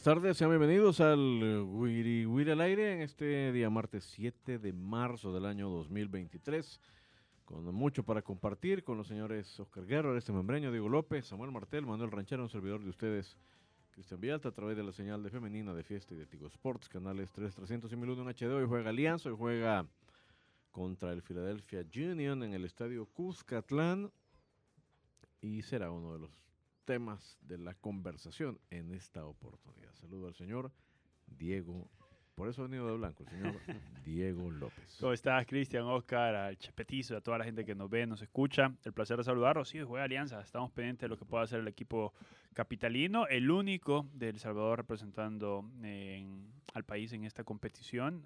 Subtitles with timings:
[0.00, 4.72] Buenas tardes, sean bienvenidos al Wiri Wiri al aire en este día martes 7 de
[4.72, 6.80] marzo del año 2023.
[7.44, 11.84] Con mucho para compartir con los señores Oscar Guerrero, este membreño, Diego López, Samuel Martel,
[11.84, 13.36] Manuel Ranchero, un servidor de ustedes,
[13.90, 16.88] Cristian Vialta, a través de la señal de femenina de fiesta y de Tigo Sports,
[16.88, 18.54] canales 3, 300 y 1001 en HD.
[18.54, 19.86] Hoy juega Alianza, hoy juega
[20.70, 24.10] contra el Philadelphia Union en el estadio Cuscatlán
[25.42, 26.49] y será uno de los
[26.94, 29.94] temas de la conversación en esta oportunidad.
[29.94, 30.72] Saludo al señor
[31.28, 31.88] Diego,
[32.34, 33.54] por eso ha venido de blanco, el señor
[34.04, 34.96] Diego López.
[34.98, 38.74] ¿Cómo estás, Cristian, Oscar, al Chepetizo, a toda la gente que nos ve, nos escucha?
[38.84, 39.68] El placer de saludarlos.
[39.68, 40.40] Sí, juega Alianza.
[40.40, 42.12] Estamos pendientes de lo que pueda hacer el equipo
[42.54, 48.24] capitalino, el único de El Salvador representando en- al país en esta competición.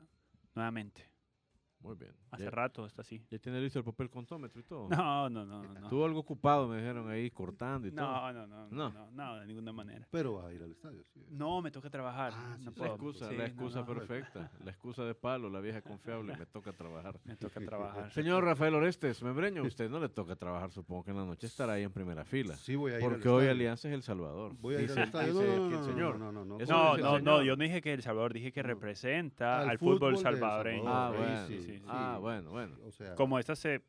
[0.54, 1.02] Nuevamente,
[1.84, 2.12] Muy bien.
[2.30, 3.22] hace ¿Ya, rato está así.
[3.30, 4.88] ya tiene listo el papel contómetro y todo?
[4.88, 5.80] No, no, no, no.
[5.84, 8.06] Estuvo algo ocupado, me dijeron ahí, cortando y todo.
[8.06, 8.90] no, no, no, No.
[8.90, 10.08] no, no, no, de ninguna manera.
[10.10, 11.04] Pero va a ir al estadio.
[11.12, 11.20] sí.
[11.30, 12.32] No, me toca trabajar.
[12.34, 12.80] Ah, sí, no sí.
[12.80, 12.94] La puedo.
[12.94, 16.46] excusa, Sí, la no, excusa no, perfecta, la excusa de palo, la vieja confiable, me
[16.46, 17.20] toca trabajar.
[17.24, 18.10] Me toca trabajar.
[18.12, 21.74] Señor Rafael Orestes, membreño, usted no le toca trabajar, supongo que en la noche estará
[21.74, 22.56] ahí en primera fila.
[22.56, 23.50] Sí, voy a ir al Porque hoy estadio.
[23.50, 24.54] Alianza es El Salvador.
[24.58, 25.32] Voy a ir Dice- al estadio.
[25.34, 26.18] dice No, no, aquí no, el señor.
[26.18, 26.58] no, no, no.
[26.58, 30.16] No, no, no, yo no dije que El Salvador, dije que representa Al al fútbol
[30.16, 30.82] salvadoreño.
[30.88, 31.46] Ah, Salvador, bueno.
[31.48, 32.76] sí, sí, Ah, bueno, bueno.
[32.86, 33.82] O sea, Como es hace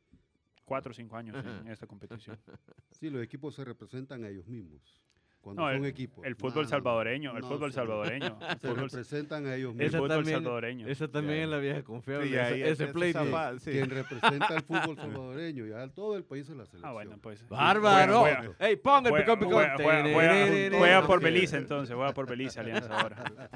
[0.63, 2.38] cuatro o cinco años en esta competición.
[2.91, 5.01] sí, los equipos se representan a ellos mismos.
[5.41, 6.25] Cuando No, son el- equipos.
[6.25, 6.68] El fútbol no, no.
[6.69, 8.40] salvadoreño, el No, fútbol se- salvadoreño.
[8.41, 10.00] El Se fútbol, representan a ellos el Esa mismos.
[10.00, 10.88] fútbol también- salvadoreño.
[10.88, 11.44] Esa también Ya.
[11.44, 12.28] es la vieja confiable.
[12.29, 13.59] Sí, ahí ese, es- ese es pleito.
[13.59, 13.69] sí.
[13.72, 16.90] Quien representa al fútbol salvadoreño, ya todo el país es la selección.
[16.90, 17.47] Ah, bueno, pues.
[17.47, 18.22] ¡Bárbaro!
[18.22, 19.52] Juega- juega- ¡Ey, ponga el picón, picón!
[19.53, 21.22] juega- por.
[21.22, 23.50] Belice entonces, juega por Belice Alianza ahora.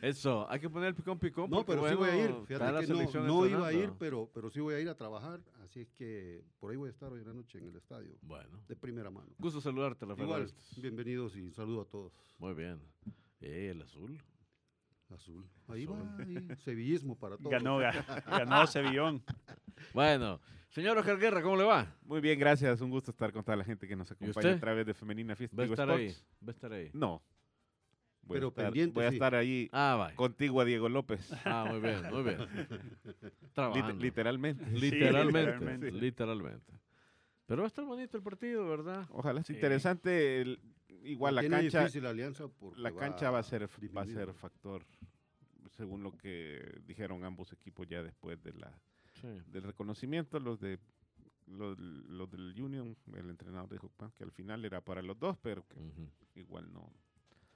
[0.00, 1.50] Eso, hay que poner el picón, picón.
[1.50, 2.34] No, pero sí voy a ir.
[2.46, 5.40] Fíjate que no, iba a ir, pero, pero sí voy a ir a trabajar.
[5.64, 8.16] Así es que por ahí voy a estar hoy en la noche en el estadio.
[8.22, 9.28] Bueno, De primera mano.
[9.38, 12.12] gusto saludarte, Rafael Igual, bienvenidos y saludo a todos.
[12.38, 12.80] Muy bien.
[13.40, 14.18] Eh, el azul.
[15.14, 15.46] Azul.
[15.68, 15.96] Ahí Azul.
[15.96, 17.50] va, ahí, sevillismo para todos.
[17.50, 19.22] Ganó, ga- ganó Sevillón.
[19.94, 21.96] Bueno, señor Oscar Guerra, ¿cómo le va?
[22.04, 22.80] Muy bien, gracias.
[22.82, 25.56] Un gusto estar con toda la gente que nos acompaña a través de Femenina Fiesta.
[25.56, 26.08] Va a estar ahí.
[26.42, 26.90] Va a estar ahí.
[26.92, 27.22] No.
[28.28, 29.16] Voy Pero a estar, pendiente, Voy a sí.
[29.16, 31.32] estar ahí Ah, contigo a Diego López.
[31.44, 32.38] Ah, muy bien, muy bien.
[33.54, 34.02] Trabajando.
[34.02, 34.66] literalmente.
[34.70, 35.92] Literalmente, literalmente.
[35.92, 36.72] literalmente.
[37.46, 39.06] Pero va a estar bonito el partido, ¿verdad?
[39.10, 39.46] Ojalá Sí.
[39.48, 40.40] sea interesante.
[40.42, 40.60] el-
[41.04, 44.84] igual la cancha, difícil la alianza la cancha va a ser va a ser factor
[45.70, 48.78] según lo que dijeron ambos equipos ya después de la
[49.20, 49.28] Sí.
[49.46, 50.78] del reconocimiento los de
[51.46, 55.64] los, los del Union el entrenador dijo que al final era para los dos pero
[55.68, 55.78] que
[56.34, 56.92] igual no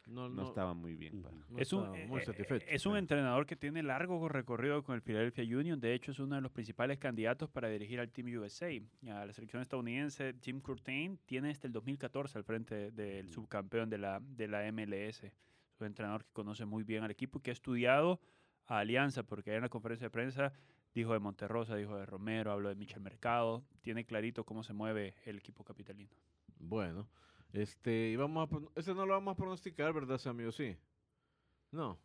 [0.06, 1.22] No, no, no, estaba muy bien Ujú.
[1.22, 2.66] para no es un, muy eh, satisfecho.
[2.68, 5.80] es un entrenador que tiene largo recorrido con el Philadelphia Union.
[5.80, 8.68] De hecho, es uno de los principales candidatos para dirigir al Team USA.
[9.12, 13.98] A la selección estadounidense, Jim Curtain tiene desde el 2014 al frente del subcampeón de
[13.98, 15.24] la, de la MLS.
[15.24, 18.20] Es un entrenador que conoce muy bien al equipo y que ha estudiado
[18.66, 20.52] a Alianza, porque en la conferencia de prensa
[20.94, 23.64] dijo de Monterrosa, dijo de Romero, habló de Michel Mercado.
[23.82, 26.10] Tiene clarito cómo se mueve el equipo capitalino.
[26.58, 27.08] Bueno,
[27.52, 30.44] este, y vamos a, ese no lo vamos a pronosticar, ¿verdad, Sammy?
[30.44, 30.76] ¿O sí?
[31.70, 31.98] No.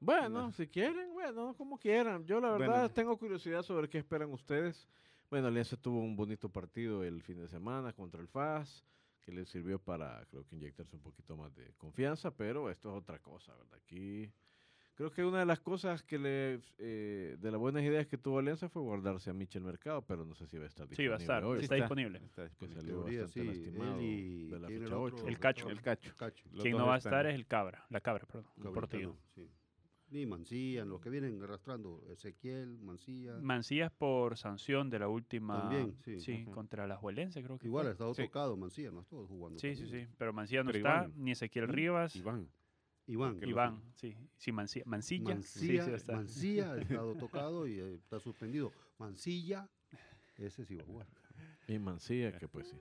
[0.00, 0.52] Bueno, No.
[0.52, 2.24] si quieren, bueno, como quieran.
[2.24, 2.90] Yo la verdad Bueno.
[2.90, 4.88] tengo curiosidad sobre qué esperan ustedes.
[5.30, 8.84] Bueno, Alianza tuvo un bonito partido el fin de semana contra el FAS,
[9.22, 13.02] que le sirvió para, creo que, inyectarse un poquito más de confianza, pero esto es
[13.02, 13.78] otra cosa, ¿verdad?
[13.84, 14.30] Aquí
[14.98, 18.40] Creo que una de las cosas que le, eh, de las buenas ideas que tuvo
[18.40, 21.14] Alianza fue guardarse a Michel Mercado, pero no sé si va a estar Sí, va
[21.14, 21.44] a disponible estar.
[21.44, 21.62] hoy.
[21.62, 22.18] está disponible.
[22.18, 22.80] Está Que disponible.
[22.80, 25.16] salió Teoría, bastante sí, lastimado él y- de la ¿quién fecha otro?
[25.18, 25.28] 8.
[25.28, 25.70] El Cacho.
[25.70, 26.14] El Cacho.
[26.60, 29.08] Quien no va a estar es el Cabra, la Cabra, perdón, Cabrita Portillo.
[29.10, 29.48] no, sí.
[30.10, 33.38] Ni Mancilla, los que vienen arrastrando, Ezequiel, Mancilla.
[33.40, 35.60] Mancías por sanción de la última.
[35.60, 36.42] También, sí.
[36.42, 36.50] Ujú.
[36.52, 37.66] contra la Juelense, creo que.
[37.68, 38.22] Igual ha estado Sí.
[38.24, 39.58] tocado Mancilla, no ha estado jugando.
[39.60, 40.06] Sí, sí, también.
[40.08, 40.14] sí.
[40.18, 41.12] Pero Mancilla no Pero está, Iván.
[41.18, 41.68] ni Ezequiel.
[41.68, 42.16] Rivas.
[42.16, 42.48] Iván.
[43.08, 43.40] Iván.
[43.42, 44.14] Iván, sí.
[44.36, 44.84] Sí, Mancilla.
[44.86, 45.34] Mancilla.
[45.34, 48.70] Mancilla, sí, sí ha estado tocado y eh, está suspendido.
[48.98, 49.68] Mancilla,
[50.36, 51.06] ese sí va a jugar.
[51.66, 52.76] Y Mancilla, que pues sí.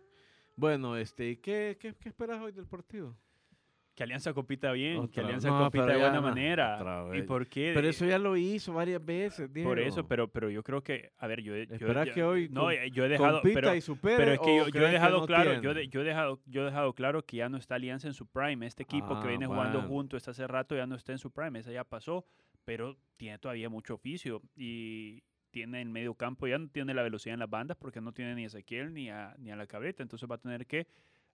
[0.58, 3.16] Bueno, este, ¿y qué, qué, qué esperas hoy del partido?
[3.98, 7.08] Que Alianza compita bien, que Alianza no, compita de buena manera.
[7.16, 7.72] ¿Y por qué?
[7.74, 10.08] Pero eso ya lo hizo varias veces, Por eso, Diego.
[10.08, 13.10] pero, pero yo creo que, a ver, yo, yo que hoy no, eh, yo he
[13.10, 15.74] dejado, pero, y supere, pero es que yo, yo he dejado no claro, yo, tiene?
[15.80, 18.28] de- yo he dejado, yo he dejado claro que ya no está Alianza en su
[18.28, 18.68] prime.
[18.68, 21.32] Este equipo Ah, que viene jugando junto hasta hace rato ya no está en su
[21.32, 22.24] prime, esa ya pasó,
[22.66, 27.34] pero tiene todavía mucho oficio y tiene el medio campo, ya no tiene la velocidad
[27.34, 30.04] en las bandas porque no tiene ni a Ezequiel ni a, ni a la cabreta,
[30.04, 30.86] entonces va a tener que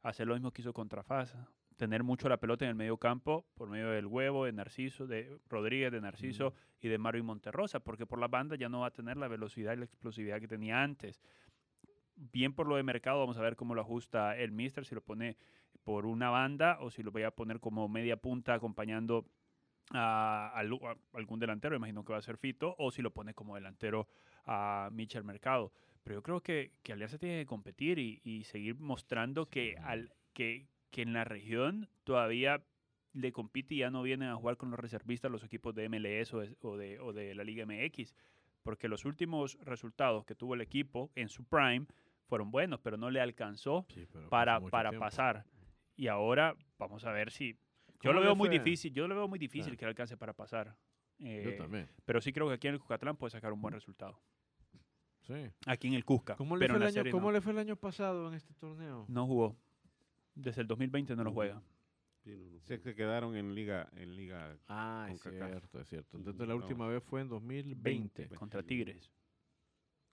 [0.01, 1.45] hacer lo mismo que hizo contra Fasa,
[1.77, 5.37] tener mucho la pelota en el medio campo por medio del huevo, de Narciso, de
[5.49, 8.91] Rodríguez, de Narciso y de Marvin Monterrosa, porque por la banda ya no va a
[8.91, 11.21] tener la velocidad y la explosividad que tenía antes.
[12.15, 15.01] Bien por lo de mercado, vamos a ver cómo lo ajusta el Mister, si lo
[15.01, 15.35] pone
[15.83, 19.25] por una banda o si lo voy a poner como media punta acompañando
[19.91, 23.33] a, al- a algún delantero, imagino que va a ser Fito, o si lo pone
[23.33, 24.07] como delantero
[24.45, 25.73] a Michel Mercado.
[26.03, 30.13] Pero yo creo que, que Alianza tiene que competir y, y seguir mostrando que, al,
[30.33, 32.63] que, que en la región todavía
[33.13, 36.33] le compite y ya no vienen a jugar con los reservistas los equipos de MLS
[36.33, 38.13] o de, o de, o de la Liga MX.
[38.63, 41.85] Porque los últimos resultados que tuvo el equipo en su prime
[42.27, 44.99] fueron buenos, pero no le alcanzó Sí, para, tiempo.
[44.99, 45.45] pasar.
[45.97, 47.53] Y ahora vamos a ver si...
[48.01, 50.33] Yo ¿Cómo lo veo muy difícil, yo lo veo muy difícil que le alcance para
[50.33, 50.75] pasar.
[51.19, 51.89] Yo Eh, también.
[52.05, 54.19] pero sí creo que aquí en el Cucatlán puede sacar un buen resultado.
[55.21, 55.33] Sí.
[55.67, 56.35] Aquí en el Cusca.
[56.35, 57.31] ¿Cómo, le pero fue, en el la año, serie cómo no.
[57.33, 59.05] le fue el año pasado en este torneo?
[59.07, 59.55] No jugó.
[60.35, 61.61] Desde el 2020 no lo juega.
[62.23, 62.59] Sí, no, no.
[62.61, 64.57] Sé que quedaron en liga, en liga.
[64.67, 65.49] Ah, es CONCACAF.
[65.49, 66.17] cierto, es cierto.
[66.17, 66.61] Entonces la No.
[66.61, 68.21] última vez fue en 2020.
[68.23, 69.11] 20 contra Tigres.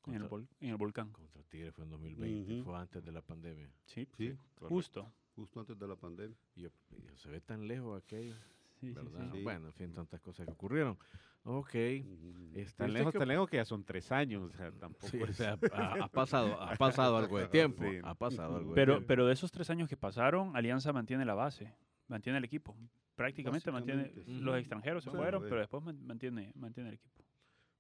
[0.07, 1.11] En el, Contra- vol- en el volcán.
[1.13, 2.65] Contra Tigre fue en 2020, Ujú.
[2.65, 3.71] fue antes de la pandemia.
[3.85, 4.69] Sí, Sí, correcto.
[4.69, 5.13] justo.
[5.37, 6.37] justo antes de la pandemia.
[6.57, 8.35] Y yo- y yo, se ve tan lejos aquello,
[8.81, 9.29] Sí, ¿verdad?
[9.33, 9.39] sí.
[9.39, 9.43] sí.
[9.43, 10.99] Bueno, en fin, tantas cosas que ocurrieron.
[11.43, 11.67] Ok.
[11.69, 14.43] ¿usted lejos, tan lejos que ya son tres años.
[14.53, 17.83] O sea, tampoco Sí, o es- sea, ha, ha pasado, ha pasado algo de tiempo.
[17.85, 17.99] Sí.
[18.03, 19.07] Ha pasado algo de Pero, tiempo.
[19.09, 21.73] pero de esos tres años que pasaron, Alianza mantiene la base,
[22.09, 22.77] mantiene el equipo.
[23.15, 24.13] Prácticamente mantiene.
[24.27, 27.25] Los extranjeros se fueron, pero después man- mantiene, mantiene el equipo.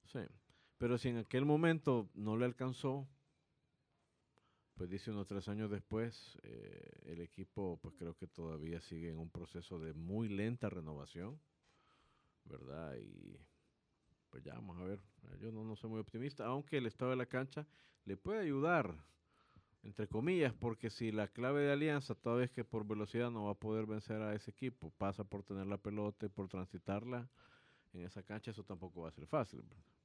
[0.06, 0.20] Sí.
[0.78, 3.06] Pero si en aquel momento no le alcanzó,
[4.80, 9.18] pues dice unos tres años después, eh, el equipo pues creo que todavía sigue en
[9.18, 11.38] un proceso de muy lenta renovación,
[12.44, 12.96] ¿verdad?
[12.96, 13.38] Y
[14.30, 14.98] pues ya vamos a ver.
[15.38, 17.66] Yo no, no soy muy optimista, aunque el estado de la cancha
[18.06, 18.96] le puede ayudar,
[19.82, 23.50] entre comillas, porque si la clave de Alianza, toda vez que por velocidad no va
[23.50, 27.28] a poder vencer a ese equipo, pasa por tener la pelota y por transitarla
[27.92, 29.60] en esa cancha, eso tampoco va a ser fácil.
[29.60, 29.99] ¿verdad?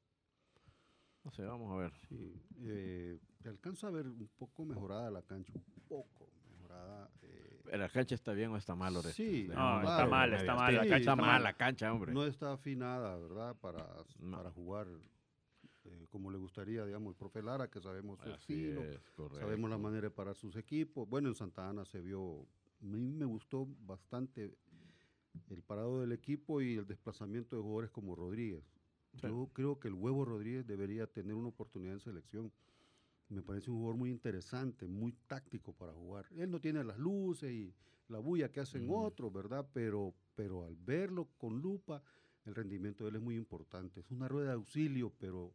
[1.25, 1.91] No sé, vamos a ver.
[2.07, 7.09] Sí, eh, se alcanza a ver un poco mejorada la cancha, un poco mejorada.
[7.23, 9.15] eh, ¿La cancha está bien o está mal, Orestes?
[9.15, 11.43] Sí, No, está mal, está mal, la cancha está está mal mal.
[11.43, 12.13] la cancha, hombre.
[12.13, 13.55] no está afinada, ¿verdad?
[13.59, 13.87] Para,
[14.19, 14.37] No.
[14.37, 14.87] para jugar
[15.85, 18.99] eh, como le gustaría, digamos, el profe Lara, que sabemos su Así estilo, es,
[19.39, 21.09] sabemos la manera de parar sus equipos.
[21.09, 22.41] Bueno, en Santa Ana se vio,
[22.81, 24.55] a mí me gustó bastante
[25.49, 28.63] el parado del equipo y el desplazamiento de jugadores como Rodríguez.
[29.21, 29.27] Sí.
[29.27, 32.51] Yo creo que el huevo Rodríguez debería tener una oportunidad en selección.
[33.29, 36.27] Me parece un jugador muy interesante, muy táctico para jugar.
[36.35, 37.73] Él no tiene las luces y
[38.07, 39.03] la bulla que hacen Ujú.
[39.05, 39.67] otros, ¿verdad?
[39.73, 42.03] Pero, pero al verlo con lupa,
[42.45, 44.01] el rendimiento de él es muy importante.
[44.01, 45.53] Es una rueda de auxilio, pero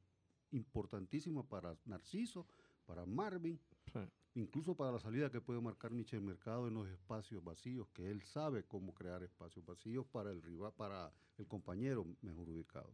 [0.50, 2.46] importantísima para Narciso,
[2.86, 3.60] para Marvin,
[3.92, 4.00] Sí.
[4.34, 8.22] incluso para la salida que puede marcar Michel Mercado en los espacios vacíos, que él
[8.22, 12.92] sabe cómo crear espacios vacíos para el rival, para el compañero mejor ubicado.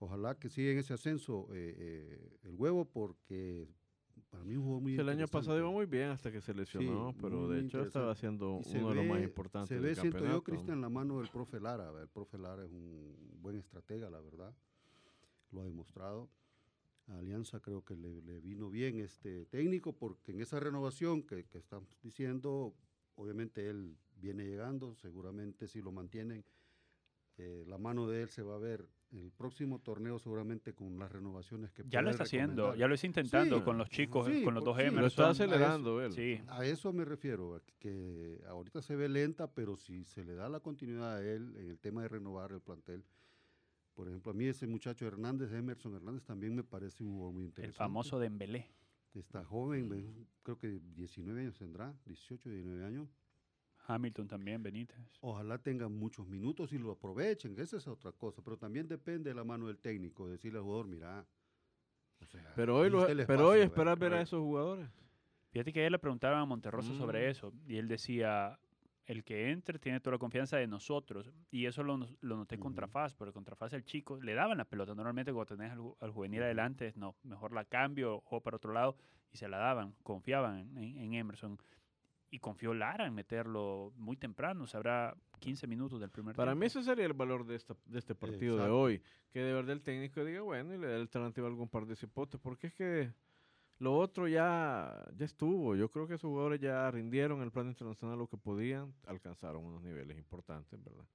[0.00, 3.68] Ojalá que siga en ese ascenso eh, eh, el huevo, porque
[4.30, 7.12] para mí jugó muy Sí, el año pasado iba muy bien hasta que se lesionó,
[7.12, 9.94] Sí, pero de hecho estaba siendo se uno de los más importantes Se del ve,
[9.96, 11.90] siento yo, Cristian, la mano del profe Lara.
[12.00, 14.54] El profe Lara es un buen estratega, la verdad.
[15.50, 16.28] Lo ha demostrado.
[17.08, 21.46] A Alianza creo que le, le vino bien este técnico porque en esa renovación que,
[21.46, 22.74] que estamos diciendo,
[23.14, 26.44] obviamente él viene llegando, seguramente si lo mantienen,
[27.38, 31.10] eh, la mano de él se va a ver el próximo torneo seguro con las
[31.10, 34.42] renovaciones que Ya lo está haciendo, ya lo está intentando Sí, con los chicos, sí,
[34.44, 35.06] con los dos sí, Lo Emerson.
[35.06, 36.12] está Emerson, a eso- acelerando él.
[36.12, 40.48] Sí, A eso me refiero, que ahorita se ve lenta, pero si se le da
[40.48, 43.04] la continuidad a él en el tema de renovar el plantel,
[43.94, 47.42] Por ejemplo, a mí ese muchacho Hernández, Emerson Hernández, también me parece un jugador muy
[47.42, 47.78] El interesante.
[47.78, 48.70] famoso Dembélé.
[49.12, 50.06] Está joven, ve-
[50.44, 53.08] creo que 19 años tendrá, 18, 19 años.
[53.88, 54.98] Hamilton también, Benítez.
[55.20, 58.42] Ojalá tengan muchos minutos y lo aprovechen, esa es otra cosa.
[58.42, 61.26] Pero también depende de la mano del técnico, decirle al jugador, mira.
[62.22, 64.88] o sea, Pero hoy, lo, el pero hoy espacio, esperas ver a esos jugadores.
[65.50, 67.30] Fíjate que ayer le preguntaban a Monterroso sobre Mm.
[67.30, 68.58] eso y él decía,
[69.06, 72.84] el que entre tiene toda la confianza de nosotros y eso lo, lo noté contra
[72.84, 72.92] Ujú.
[72.92, 74.94] Faz, porque contra Faz el chico le daban la pelota.
[74.94, 78.98] Normalmente cuando tenés al, al juvenil adelante, no, mejor la cambio o para otro lado
[79.32, 81.58] y se la daban, confiaban en, en Emerson.
[82.30, 86.78] Y confió Lara en meterlo muy temprano, sabrá 15 minutos del primer Para mí tiempo.
[86.80, 89.02] ese sería el valor de, esta, de este partido de hoy.
[89.30, 91.96] Que de verdad el técnico diga, bueno, y le dé alternativa a algún par de
[91.96, 92.38] cipotes.
[92.38, 93.12] Porque es que
[93.78, 95.76] lo otro ya, ya estuvo.
[95.76, 98.92] Yo creo que esos jugadores ya rindieron el plano internacional lo que podían.
[99.06, 101.06] Alcanzaron unos niveles importantes, ¿verdad?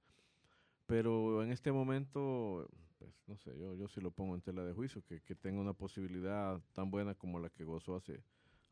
[0.86, 2.68] Pero en este momento,
[2.98, 5.02] pues no sé, yo, yo sí lo pongo en tela de juicio.
[5.04, 8.22] Que, que tenga una posibilidad tan buena como la que gozó hace,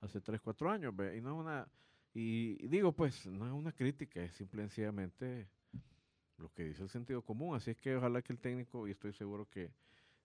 [0.01, 0.97] hace 3, 4 años.
[0.97, 1.17] ¿ve?
[1.17, 1.69] Y no es una...
[2.15, 5.49] Y, digo, pues, no es una crítica, es simple y sencillamente
[6.39, 7.57] lo que dice el sentido común.
[7.57, 9.71] Así es que ojalá que el técnico, y estoy seguro que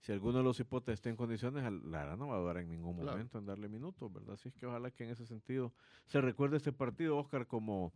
[0.00, 2.96] si alguno de los hipotes está en condiciones, Lara no va a dudar en ningún
[2.96, 3.12] Claro.
[3.12, 4.34] momento en darle minutos, ¿verdad?
[4.34, 5.72] Así es que ojalá que en ese sentido
[6.06, 7.92] se recuerde este partido, Oscar, como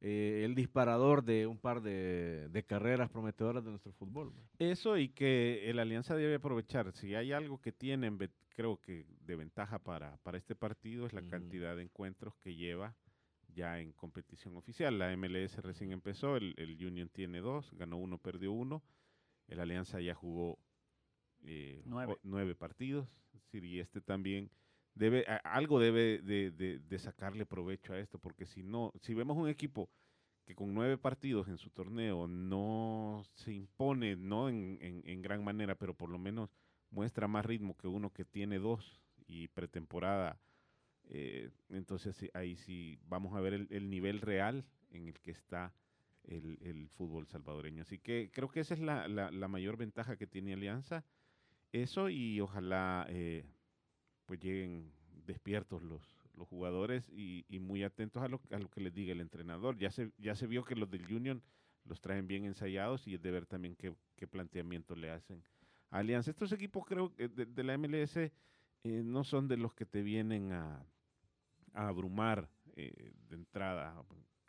[0.00, 4.30] eh, el disparador de un par de, de carreras prometedoras de nuestro fútbol.
[4.30, 4.48] ¿verdad?
[4.58, 6.92] Eso y que el Alianza debe aprovechar.
[6.92, 8.18] Si hay algo que tienen,
[8.56, 12.94] creo que de ventaja para, para este partido es la cantidad de encuentros que lleva
[13.54, 14.98] ya en competición oficial.
[14.98, 18.82] La MLS recién empezó, el, el Union tiene dos, ganó uno, perdió uno.
[19.48, 20.58] El Alianza ya jugó
[21.44, 22.12] eh, Nueve.
[22.14, 23.08] o- nueve partidos.
[23.34, 24.50] Es decir, y este también
[24.94, 29.14] debe, a- algo debe de, de- de sacarle provecho a esto, porque si no, si
[29.14, 29.90] vemos un equipo
[30.44, 35.44] que con nueve partidos en su torneo no se impone, no en, en- en gran
[35.44, 36.50] manera, pero por lo menos
[36.90, 40.38] muestra más ritmo que uno que tiene dos y pretemporada.
[41.14, 45.74] Eh, entonces ahí sí vamos a ver el, el nivel real en el que está
[46.24, 47.82] el, el fútbol salvadoreño.
[47.82, 51.04] Así que creo que esa es la, la- mayor ventaja que tiene Alianza.
[51.72, 53.44] Eso y ojalá eh,
[54.26, 54.92] pues lleguen
[55.26, 56.02] despiertos los,
[56.34, 59.78] los jugadores y, muy atentos a lo, a lo que les diga el entrenador.
[59.78, 61.42] Ya se, ya se vio que los del Union
[61.84, 65.42] los traen bien ensayados y es de ver también qué, qué planteamiento le hacen
[65.90, 66.30] a Alianza.
[66.30, 70.02] Estos equipos creo que de, de la MLS eh, no son de los que te
[70.02, 70.84] vienen a,
[71.74, 74.02] a abrumar eh, de entrada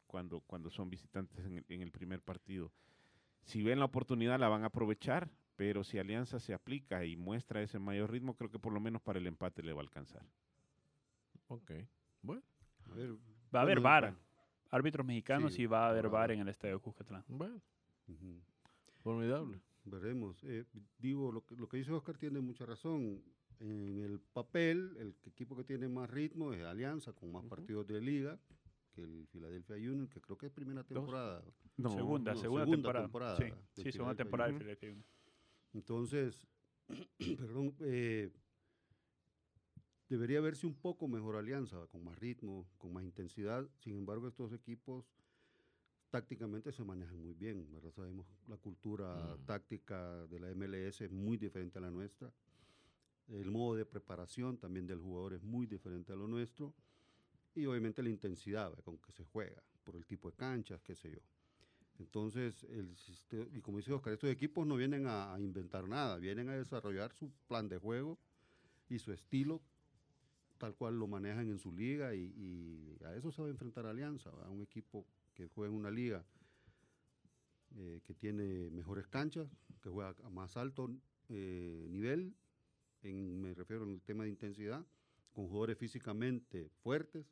[0.07, 2.71] cuando, cuando son visitantes en el, en el primer partido.
[3.43, 7.61] Si ven la oportunidad la van a aprovechar, pero si Alianza se aplica y muestra
[7.61, 10.25] ese mayor ritmo, creo que por lo menos para el empate le va a alcanzar.
[11.47, 11.71] Ok.
[12.21, 12.41] Bueno,
[12.91, 13.11] A ver,
[13.53, 14.03] Va a haber bueno, VAR.
[14.05, 14.17] bueno.
[14.71, 17.23] Árbitros mexicanos Sí, y va a haber VAR en el estadio Cuscatlán.
[17.27, 17.61] bueno,
[19.03, 19.59] formidable.
[19.85, 20.41] Veremos.
[20.43, 20.65] Eh,
[20.97, 23.21] digo, lo que, lo que dice Oscar tiene mucha razón.
[23.59, 28.01] En el papel, el equipo que tiene más ritmo es Alianza, con más partidos de
[28.01, 28.39] liga
[28.93, 31.41] que el Philadelphia Union, que creo que es primera temporada.
[31.41, 33.05] segunda, no, segunda, segunda temporada.
[33.05, 33.37] temporada
[33.75, 34.59] Sí, segunda temporada de Union.
[34.59, 35.05] Philadelphia Union.
[35.73, 36.47] Entonces,
[37.37, 38.31] perdón, eh,
[40.09, 43.67] debería verse un poco mejor Alianza, con más ritmo, con más intensidad.
[43.79, 45.05] Sin embargo, estos equipos
[46.11, 47.91] tácticamente se manejan muy bien, ¿verdad?
[47.91, 49.45] Sabemos la cultura Mm.
[49.45, 52.31] táctica de la MLS es muy diferente a la nuestra.
[53.29, 56.73] El modo de preparación también del jugador es muy diferente a lo nuestro.
[57.55, 61.11] Y obviamente la intensidad con que se juega, por el tipo de canchas, qué sé
[61.11, 61.19] yo.
[61.99, 62.95] Entonces, el,
[63.53, 67.13] y como dice Oscar, estos equipos no vienen a, a inventar nada, vienen a desarrollar
[67.13, 68.17] su plan de juego
[68.89, 69.61] y su estilo
[70.63, 73.85] tal cual lo manejan en su liga y, y a eso se va a enfrentar
[73.85, 76.23] Alianza, a un equipo que juega en una liga
[77.75, 79.49] eh, que tiene mejores canchas,
[79.81, 80.89] que juega a más alto
[81.27, 82.33] eh, nivel,
[83.03, 84.85] en, me refiero al tema de intensidad,
[85.33, 87.25] con jugadores físicamente fuertes,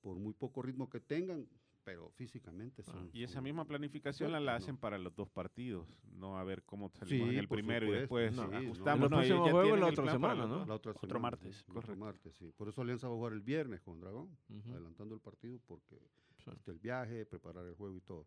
[0.00, 1.46] por muy poco ritmo que tengan,
[1.84, 3.10] pero físicamente son...
[3.12, 4.56] Y esa son misma planificación la, fuertes, la ¿no?
[4.58, 7.88] hacen para los dos partidos, no a ver cómo salimos Sí, en el primero y
[7.88, 8.56] supuesto, después sí, nos no.
[8.58, 9.04] ajustamos.
[9.04, 10.64] El no, ya juego la el otra semana, ¿no?
[10.66, 11.54] La otra Otro semana, martes.
[11.56, 11.96] sí, otro Correcto.
[11.96, 12.52] martes, sí.
[12.56, 14.70] Por eso Alianza va a jugar el viernes con Dragón, Ujú.
[14.72, 15.96] adelantando el partido porque
[16.44, 16.50] Sí.
[16.50, 18.26] este, el viaje, preparar el juego y todo.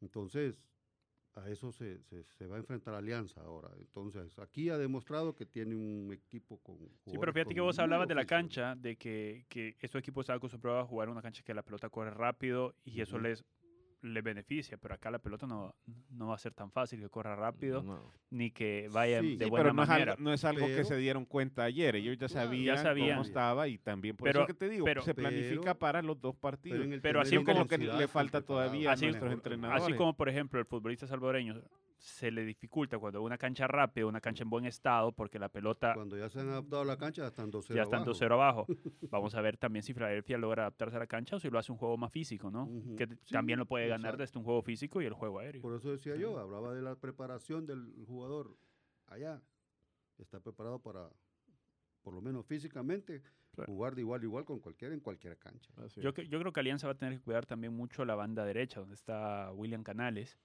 [0.00, 0.60] Entonces,
[1.36, 3.70] a eso se, se- se va a enfrentar Alianza ahora.
[3.78, 6.76] Entonces, aquí ha demostrado que tiene un equipo con...
[7.06, 10.36] Sí, pero fíjate que vos hablabas de la cancha, de que, que estos equipos están
[10.36, 13.44] acostumbrados a jugar una cancha que la pelota corre rápido y eso les,
[14.04, 15.74] les beneficia, pero acá la pelota no,
[16.10, 18.12] no va a ser tan fácil que corra rápido No.
[18.30, 19.36] ni que vaya Sí.
[19.36, 20.12] de buena pero no es, manera.
[20.12, 21.96] algo, no es algo que se dieron cuenta ayer.
[21.96, 23.10] Ellos ya sabían, ya sabían.
[23.16, 26.02] cómo estaba y también por Pero- eso que te digo, pero- se planifica pero- para
[26.02, 26.84] los dos partidos.
[26.84, 29.96] en el Pero así como que le falta todavía a Así- nuestros Así entrenadores.
[29.96, 31.62] como, por ejemplo, el futbolista salvadoreño
[31.96, 35.94] se le dificulta cuando una cancha rápida, una cancha en buen estado, porque la pelota
[35.94, 38.12] Cuando ya se han adaptado a la cancha, ya están 2-0 ya están abajo.
[38.12, 38.66] 2-0 abajo.
[39.10, 41.72] Vamos a ver también si Philadelphia logra adaptarse a la cancha o si lo hace
[41.72, 42.68] un juego más físico, ¿no?
[42.96, 44.22] Que Sí, también lo puede ganar exacto.
[44.22, 45.62] desde un juego físico y el juego aéreo.
[45.62, 48.56] Por eso decía yo, hablaba de la preparación del jugador
[49.06, 49.40] allá.
[50.18, 51.08] Está preparado para,
[52.02, 53.22] por lo menos físicamente,
[53.54, 53.72] Claro.
[53.72, 55.70] jugar de igual a igual con cualquiera en cualquier cancha.
[55.94, 58.80] Yo, yo creo que Alianza va a tener que cuidar también mucho la banda derecha,
[58.80, 60.36] donde está William Canales,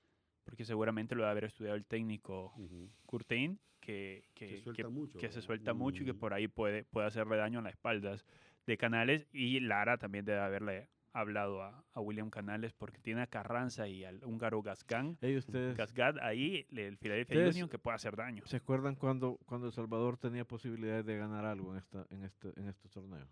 [0.46, 2.90] porque seguramente lo va a haber estudiado el técnico Ujú.
[3.06, 5.18] Curtin, que, que, Se que- suelta mucho.
[5.20, 8.26] que se suelta mucho y que por ahí puede, puede hacerle daño a las espaldas
[8.68, 9.28] de Canales.
[9.32, 14.04] Y Lara también debe haberle hablado a, a William Canales porque tiene a Carranza y
[14.06, 18.44] al húngaro ustedes Gasgad ahí, el Philadelphia Union, que puede hacer daño.
[18.46, 22.54] se acuerdan cuando, cuando El Salvador tenía posibilidades de ganar algo en esta, en este,
[22.60, 23.28] en estos torneos?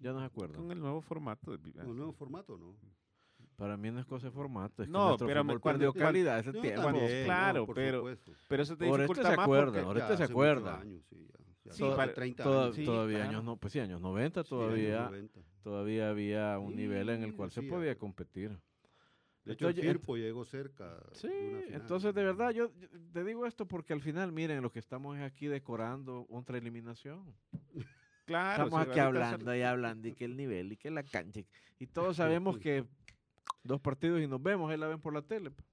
[0.00, 0.60] Ya no se acuerdan.
[0.60, 1.56] Con el nuevo formato.
[1.56, 2.74] de- Un nuevo formato, ¿no?
[3.58, 4.82] Para mí no es cosa de formato.
[4.84, 6.80] Es que No, nuestro pero me- fútbol cuando- perdió calidad ese tiempo.
[6.80, 8.32] también, no, claro, por pero- supuesto.
[8.48, 10.80] Pero eso te dificulta se más acuerda, porque- ahorita Ya se acuerda.
[10.80, 12.76] años, sí, ya- ya Sí, hace para- 30 Toda- años.
[12.76, 13.30] Sí, todavía claro.
[13.30, 15.40] años, no, pues sí, años 90 Sí, todavía, años 90.
[15.62, 18.50] todavía había un nivel en el Sí, cual se podía competir.
[19.44, 21.00] De hecho, el Entonces, ent- Firpo llegó cerca.
[21.12, 21.80] Sí, de una final.
[21.80, 25.16] entonces de verdad yo, yo te digo esto porque al final, miren, lo que estamos
[25.16, 27.34] es aquí decorando otra eliminación.
[28.26, 31.40] Claro, estamos aquí hablando y hablando y que el nivel y que la cancha.
[31.78, 32.84] Y todos sabemos que
[33.68, 35.50] dos partidos y nos vemos, ahí la ven por la tele.
[35.52, 35.66] pues.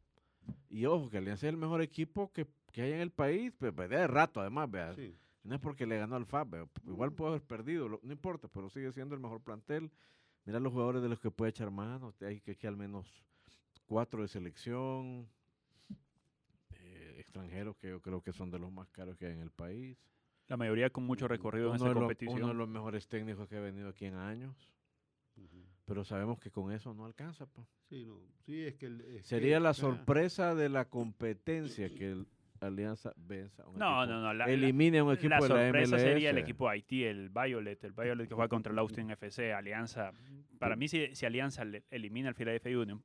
[0.69, 3.74] Y ojo, que Alianza es el mejor equipo que, que hay en el país, pues,
[3.74, 4.93] pues, de rato además, vea.
[4.93, 5.15] Sí.
[5.43, 8.48] No es porque le ganó al FAB, vea, igual puede haber perdido, lo- no importa,
[8.48, 9.89] pero sigue siendo el mejor plantel.
[10.46, 13.08] Mira los jugadores de los que puede echar mano, hay que, que al menos
[13.86, 15.28] cuatro de selección,
[16.72, 19.52] eh, extranjeros que yo creo que son de los más caros que hay en el
[19.52, 19.98] país.
[20.48, 22.38] La mayoría con mucho recorrido en de, los, competición.
[22.38, 24.56] uno de los mejores técnicos que ha venido aquí en años.
[25.86, 27.45] Pero sabemos que con eso no alcanza.
[27.45, 27.65] pa.
[27.89, 28.17] Sí, no.
[28.45, 28.88] Sí, es que.
[28.88, 32.28] el- es Sería que- la sorpresa de la competencia que el
[32.62, 34.34] Alianza venza a un No, equipo, no, no.
[34.34, 36.02] La, elimine a un equipo la de la sorpresa MLS.
[36.02, 40.12] sería el equipo Haití, el Violet, el Violet que juega contra el Austin FC, Alianza.
[40.58, 43.04] Para mí, si, si Alianza le- elimina al Philadelphia Union,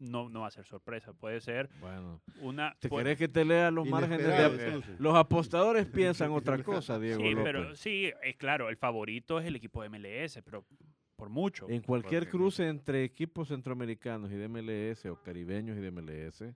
[0.00, 1.12] no, no va a ser sorpresa.
[1.14, 2.74] Puede ser Bueno, una...
[2.80, 4.82] ¿te querés que te lea los márgenes de...
[4.98, 7.44] Los apostadores piensan otra cosa, Diego Sí, López.
[7.44, 10.66] pero sí, es claro, el favorito es el equipo de MLS, pero
[11.16, 11.68] por mucho.
[11.68, 16.54] En cualquier Porque- cruce entre equipos centroamericanos y de MLS o caribeños y de MLS,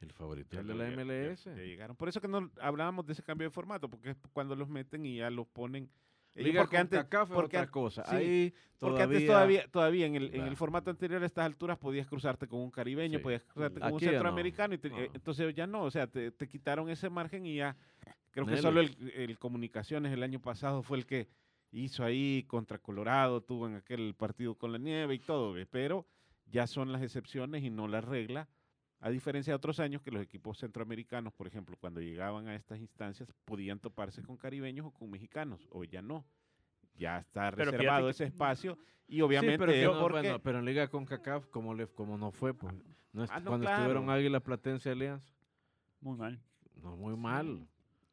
[0.00, 1.44] el favorito es el de la ya- MLS.
[1.44, 1.96] ya llegaron.
[1.96, 5.04] Por eso que no hablábamos de ese cambio de formato, porque es cuando los meten
[5.06, 5.88] y ya los ponen.
[6.36, 8.04] Liga porque antes, porque otra cosa.
[8.04, 11.44] sí, Ahí porque antes todavía- todavía, todavía en el, en el formato anterior a estas
[11.44, 13.22] alturas podías cruzarte con un caribeño, Sí.
[13.24, 13.98] podías cruzarte con un no.
[13.98, 15.00] centroamericano, y te- No.
[15.00, 17.76] eh, entonces ya no, o sea, te, te quitaron ese margen y ya,
[18.30, 21.26] creo que solo el, el Comunicaciones el año pasado fue el que
[21.72, 25.66] hizo ahí contra Colorado, tuvo en aquel partido con la nieve y todo, ¿ve?
[25.66, 26.06] pero
[26.50, 28.48] ya son las excepciones y no la regla.
[29.02, 32.80] A diferencia de otros años que los equipos centroamericanos, por ejemplo, cuando llegaban a estas
[32.80, 36.26] instancias, podían toparse con caribeños o con mexicanos, o ya no.
[36.96, 38.76] Ya está Pero reservado que- ese espacio
[39.08, 40.20] y Sí, obviamente pero, que es no, porque...
[40.20, 42.74] bueno, pero en Liga con CACAF, como, le, como no fue, pues,
[43.12, 43.82] no est- Ah, no, cuando claro.
[43.84, 45.32] estuvieron Águila Platense y Alianza,
[46.02, 46.38] Muy mal.
[46.82, 47.66] no, muy mal,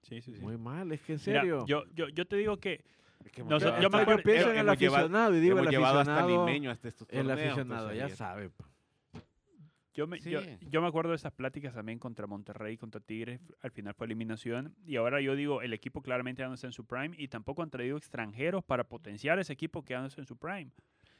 [0.03, 0.41] Sí, sí, sí.
[0.41, 1.65] muy mal, es que en Mira, serio.
[1.65, 2.85] yo, yo, yo te digo que
[3.27, 5.99] es que No, hemos yo- me acuerdo- pienso en el aficionado y digo el llevado
[5.99, 8.51] hasta aficionado, limeño hasta estos el torneos, aficionado entonces ya sabe.
[9.93, 10.57] Yo me, yo, Sí.
[10.69, 13.41] yo me acuerdo de esas pláticas también contra Monterrey, contra Tigres.
[13.61, 14.75] Al final fue eliminación.
[14.85, 17.15] Y ahora yo digo, el equipo claramente ya no está en su prime.
[17.17, 20.37] Y tampoco han traído extranjeros para potenciar ese equipo que ya no está en su
[20.37, 20.69] prime.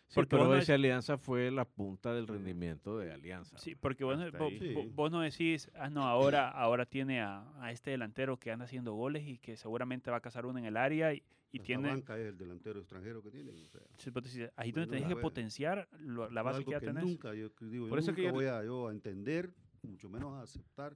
[0.08, 3.58] Sí, Porque pero vos no ese Alianza fue la punta del rendimiento de Alianza.
[3.58, 4.74] Sí, porque vos, no- Hasta vo- ahí.
[4.74, 4.92] vo- Sí.
[4.96, 8.94] vos no decís, ah, no, ahora, ahora tiene a, a este delantero que anda haciendo
[8.94, 11.90] goles y que seguramente va a cazar uno en el área y, y tiene...
[11.90, 13.54] Banca es el delantero extranjero que tienen.
[13.66, 15.22] O sea, Sí, vos decís, ahí donde tenés que ver.
[15.22, 17.04] potenciar lo- la base algo que ya que tenés.
[17.04, 20.08] nunca, yo que digo, Por eso nunca que yo- voy a, yo a entender, mucho
[20.10, 20.96] menos a aceptar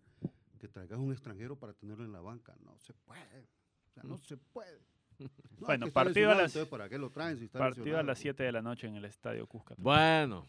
[0.58, 2.56] que traigas un extranjero para tenerlo en la banca.
[2.64, 3.42] No se puede.
[3.90, 4.80] O sea, no se puede.
[5.22, 8.00] No, es Bueno, que partido a las- entonces, ¿para qué lo traen si está Partido
[8.00, 9.76] a las 7 de la noche en el Estadio Cusca.
[9.78, 10.48] Bueno,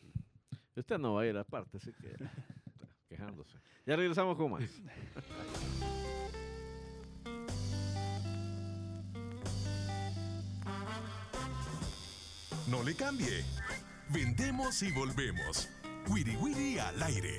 [0.75, 2.15] usted no va a ir aparte, así que
[3.09, 3.59] quejándose.
[3.87, 4.63] Ya regresamos con más.
[12.69, 13.45] No le cambie.
[14.11, 15.69] Vendemos y volvemos.
[16.09, 17.39] Wiri Wiri al aire.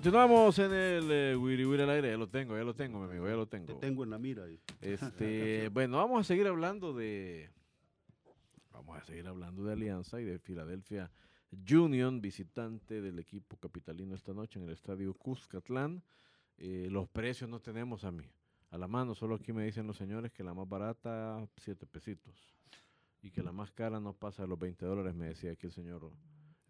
[0.00, 2.08] Continuamos en el eh, Wiri Wiri al aire.
[2.08, 3.78] Ya lo tengo, ya lo tengo, mi amigo, ya lo Te tengo.
[3.78, 4.44] tengo en la mira.
[4.44, 4.58] ahí.
[4.80, 7.50] Este, bueno, vamos a seguir hablando de.
[8.72, 11.10] Vamos a seguir hablando de Alianza y de Filadelfia
[11.70, 16.02] Union, visitante del equipo capitalino esta noche en el estadio Cuscatlán.
[16.56, 18.24] Eh, los precios no tenemos a mí.
[18.70, 22.56] A la mano, solo aquí me dicen los señores que la más barata, 7 pesitos.
[23.20, 25.72] Y que la más cara no pasa de los 20 dólares, me decía aquí el
[25.72, 26.10] señor,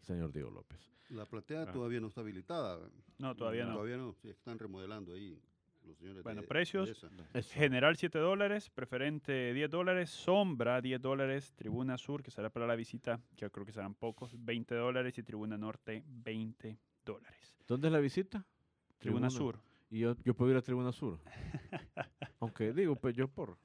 [0.02, 0.78] señor Diego López.
[1.10, 1.72] La platea Ah.
[1.72, 2.78] todavía no está habilitada.
[3.18, 3.74] No, todavía no.
[3.74, 4.14] Todavía no.
[4.22, 5.40] Sí, están remodelando ahí
[5.84, 6.22] los señores.
[6.22, 7.04] Bueno, de- precios.
[7.32, 7.42] de.
[7.42, 12.76] General 7 dólares, preferente 10 dólares, sombra 10 dólares, tribuna sur, que será para la
[12.76, 17.56] visita, que yo creo que serán pocos, 20 dólares y tribuna norte 20 dólares.
[17.66, 18.44] ¿Dónde es la visita?
[18.98, 19.58] Tribuna, sur.
[19.90, 21.18] Y yo, yo puedo ir a Tribuna Sur.
[22.40, 23.58] Aunque digo, pues yo por.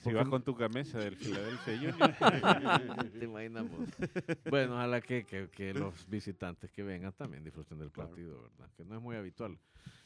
[0.00, 1.96] Si vas con tu camisa del Philadelphia Union,
[3.18, 3.72] Te imaginamos.
[4.48, 8.10] Bueno, ojalá que, que- que los visitantes que vengan también disfruten del Claro.
[8.10, 8.70] partido, ¿verdad?
[8.76, 9.58] Que no es muy habitual.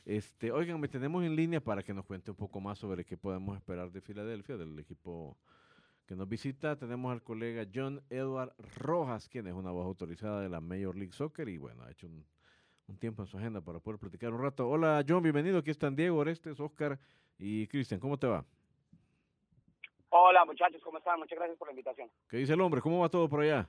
[0.04, 3.16] Este, oigan, me tenemos en línea para que nos cuente un poco más sobre qué
[3.16, 5.36] podemos esperar de Filadelfia, del equipo
[6.06, 6.76] que nos visita.
[6.76, 11.12] Tenemos al colega John Edward Rojas, quien es una voz autorizada de la Major League
[11.12, 12.24] Soccer y bueno, ha hecho un,
[12.88, 14.68] un tiempo en su agenda para poder platicar un rato.
[14.68, 15.58] Hola John, bienvenido.
[15.58, 16.98] Aquí están Diego, Orestes, Oscar
[17.38, 18.00] y Cristian.
[18.00, 18.44] ¿Cómo te va?
[20.14, 21.18] Hola muchachos, ¿cómo están?
[21.18, 22.10] Muchas gracias por la invitación.
[22.28, 22.82] ¿Qué dice el hombre?
[22.82, 23.66] ¿Cómo va todo por allá?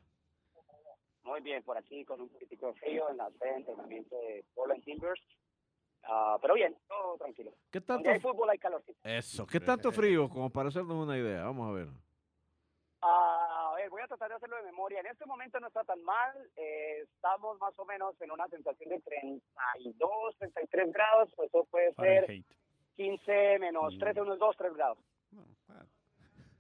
[1.24, 4.44] Muy bien, por aquí con un poquitico de frío en la sede de entrenamiento de
[4.54, 5.22] Portland Timbers.
[6.04, 7.54] Ah, pero bien, todo tranquilo.
[7.72, 8.84] ¿Qué tanto, Donde hay fútbol hay calor.
[9.06, 10.28] Eso, ¿qué tanto frío?
[10.28, 11.46] Como para hacernos una idea.
[11.46, 11.88] Vamos a ver.
[13.02, 15.00] Ah, a ver, voy a tratar de hacerlo de memoria.
[15.00, 16.34] En este momento no está tan mal.
[16.58, 21.32] eh, estamos más o menos en una sensación de 32, 33 grados.
[21.38, 22.46] Pues eso puede ser Fahrenheit.
[22.98, 24.98] 15 menos 13, unos 2, 3 grados.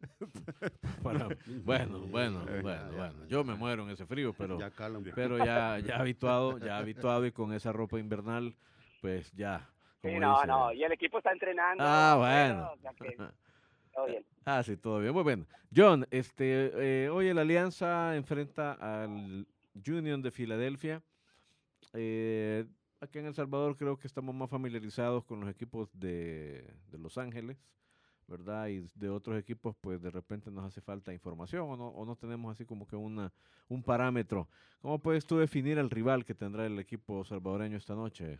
[1.01, 1.29] Bueno,
[1.63, 3.25] bueno, bueno, Ya, bueno, bueno.
[3.27, 4.71] Yo me muero en ese frío, pero, Ya
[5.13, 8.55] pero ya, ya habituado, ya habituado y con esa ropa invernal,
[9.01, 9.69] pues ya.
[10.01, 10.71] Sí, no, dice- no.
[10.73, 11.83] Y el equipo está entrenando.
[11.85, 12.71] Ah, bueno.
[12.73, 13.17] o sea que
[13.93, 14.25] todo bien.
[14.45, 15.13] Ah, sí, todo bien.
[15.13, 15.45] Muy bien.
[15.75, 19.47] John, este, eh, hoy la Alianza enfrenta al
[19.87, 21.01] Union de Filadelfia.
[21.93, 22.65] Eh,
[23.01, 27.17] aquí en El Salvador creo que estamos más familiarizados con los equipos de, de Los
[27.17, 27.57] Ángeles,
[28.27, 28.67] ¿verdad?
[28.67, 32.15] Y de otros equipos, pues de repente nos hace falta información o no, o no
[32.15, 33.31] tenemos así como que una,
[33.69, 34.47] un parámetro.
[34.81, 38.39] ¿Cómo puedes tú definir al rival que tendrá el equipo salvadoreño esta noche?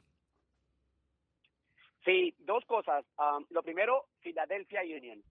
[2.05, 3.05] Sí, dos cosas.
[3.17, 5.23] Am, lo primero, Philadelphia Union.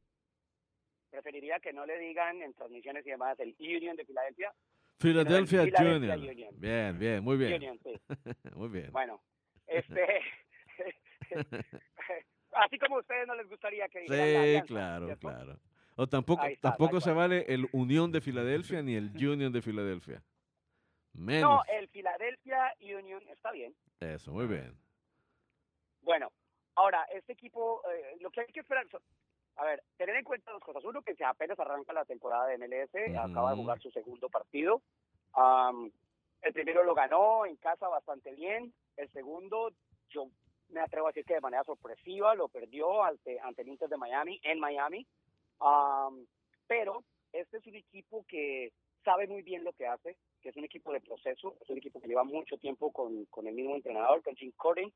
[1.11, 4.53] Preferiría que no le digan en transmisiones y demás el Union de Filadelfia.
[4.99, 6.31] Philadelphia, Philadelphia Union.
[6.31, 6.55] Union.
[6.59, 7.55] Bien, bien, muy bien.
[7.55, 7.93] Union, sí.
[8.57, 8.93] Muy bien.
[8.93, 9.21] Bueno,
[9.67, 10.21] este.
[12.55, 15.29] así como a ustedes no les gustaría que Sí, Alianza, claro, ¿cierto?
[15.29, 15.59] claro.
[15.97, 20.23] O tampoco, está, tampoco se vale el Unión de Filadelfia ni el Union de Filadelfia.
[21.13, 21.51] Menos.
[21.51, 23.75] No, el Philadelphia Union está bien.
[24.01, 24.75] Eso, muy bien.
[26.01, 26.33] Bueno,
[26.75, 29.03] ahora, este equipo, eh, lo que hay que esperar, son-
[29.57, 30.83] a ver, tener en cuenta dos cosas.
[30.85, 34.83] Uno, que se apenas arranca la temporada de MLS, acaba de jugar su segundo partido.
[35.35, 35.91] Am,
[36.41, 38.73] el primero lo ganó en casa bastante bien.
[38.97, 39.73] El segundo,
[40.09, 40.29] yo
[40.73, 43.97] me atrevo a decir que de manera sorpresiva lo perdió ante, ante el Inter de
[43.97, 45.07] Miami, en Miami.
[45.61, 46.27] Am,
[46.67, 48.73] pero este es un equipo que
[49.05, 52.01] sabe muy bien lo que hace, que es un equipo de proceso, es un equipo
[52.01, 54.93] que lleva mucho tiempo con, con el mismo entrenador, con Jim Corden,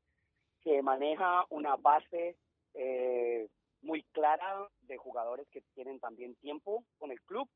[0.61, 2.35] que maneja una base
[2.73, 3.47] eh,
[3.81, 7.47] muy clara de jugadores que tienen también tiempo con el club,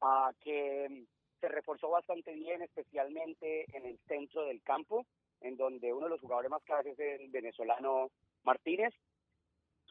[0.00, 1.06] ah, que
[1.40, 5.06] se reforzó bastante bien, especialmente en el centro del campo,
[5.44, 8.10] en donde uno de los jugadores más claves es el venezolano
[8.42, 8.94] Martínez,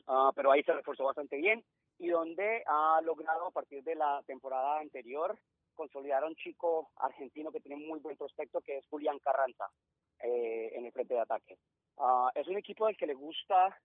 [0.07, 1.63] ah, pero ahí se reforzó bastante bien,
[1.99, 5.37] y donde ha logrado a partir de la temporada anterior
[5.75, 9.69] consolidar a un chico argentino que tiene muy buen prospecto, que es Julián Carranza,
[10.19, 11.57] eh, en el frente de ataque.
[11.97, 13.79] Ah, es un equipo al que le gusta,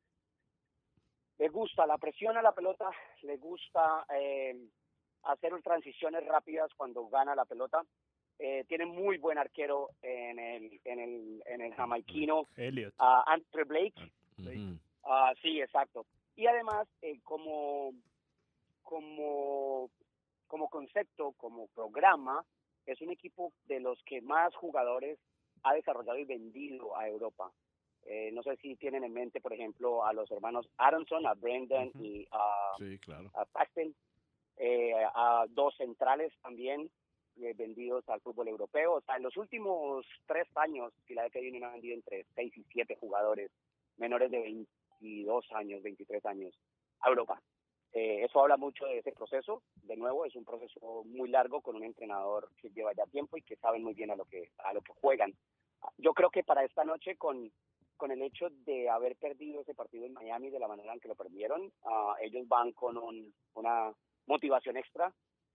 [1.37, 2.91] le gusta la presión a la pelota,
[3.23, 4.57] le gusta eh,
[5.25, 7.83] hacer transiciones rápidas cuando gana la pelota.
[8.41, 12.95] Eh, tiene muy buen arquero en el, en el, en el jamaiquino, Elliot.
[13.01, 14.13] uh, Andre Blake.
[14.39, 14.79] Ujú.
[15.05, 16.07] Ah, sí, exacto.
[16.37, 17.93] Y además, eh, como,
[18.83, 19.91] como,
[20.47, 22.45] como concepto, como programa,
[22.87, 25.19] es un equipo de los que más jugadores
[25.65, 27.51] ha desarrollado y vendido a Europa.
[28.07, 31.91] Eh, no sé si tienen en mente, por ejemplo, a los hermanos Aronson, a Brendan
[32.01, 33.31] y a, Sí, claro.
[33.35, 33.95] a Paxton,
[34.57, 36.89] eh, a dos centrales también
[37.57, 38.95] vendidos al fútbol europeo.
[38.95, 42.97] O sea, en los últimos tres años, Philadelphia Union ha vendido entre seis y siete
[43.01, 43.51] jugadores
[43.97, 46.55] menores de 22 años, 23 años
[47.01, 47.41] a Europa.
[47.93, 49.63] Eh, eso habla mucho de ese proceso.
[49.83, 53.43] De nuevo, es un proceso muy largo con un entrenador que lleva ya tiempo y
[53.43, 55.33] que saben muy bien a lo que a lo que juegan.
[55.97, 57.51] Yo creo que para esta noche, con
[57.97, 61.09] con el hecho de haber perdido ese partido en Miami de la manera en que
[61.09, 63.93] lo perdieron, ah, ellos van con un- una
[64.27, 65.13] motivación extra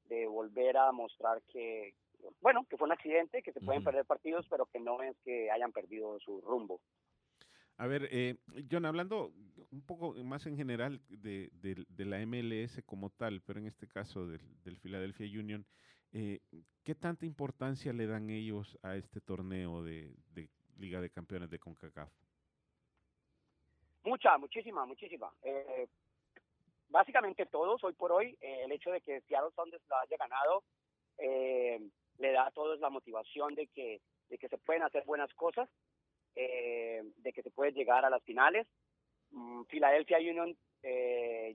[0.10, 1.94] de volver a mostrar que,
[2.42, 5.50] bueno, que fue un accidente, que se pueden perder partidos, pero que no es que
[5.52, 6.80] hayan perdido su rumbo.
[7.78, 8.36] A ver, eh,
[8.70, 9.34] John, hablando
[9.72, 13.88] un poco más en general de, de- de la MLS como tal, pero en este
[13.88, 15.66] caso del, del Philadelphia Union,
[16.12, 16.40] eh,
[16.84, 21.58] ¿qué tanta importancia le dan ellos a este torneo de, de Liga de Campeones de
[21.60, 22.12] CONCACAF?
[24.04, 25.34] Mucha, muchísima, muchísima.
[25.44, 25.88] Eh,
[26.94, 30.64] básicamente todos, hoy por hoy, eh, el hecho de que Seattle Sounders lo haya ganado,
[31.18, 31.82] eh,
[32.20, 35.68] le da a todos la motivación de que, de que se pueden hacer buenas cosas,
[36.36, 38.68] eh, de que se puede llegar a las finales.
[39.32, 40.56] Mm, Philadelphia Union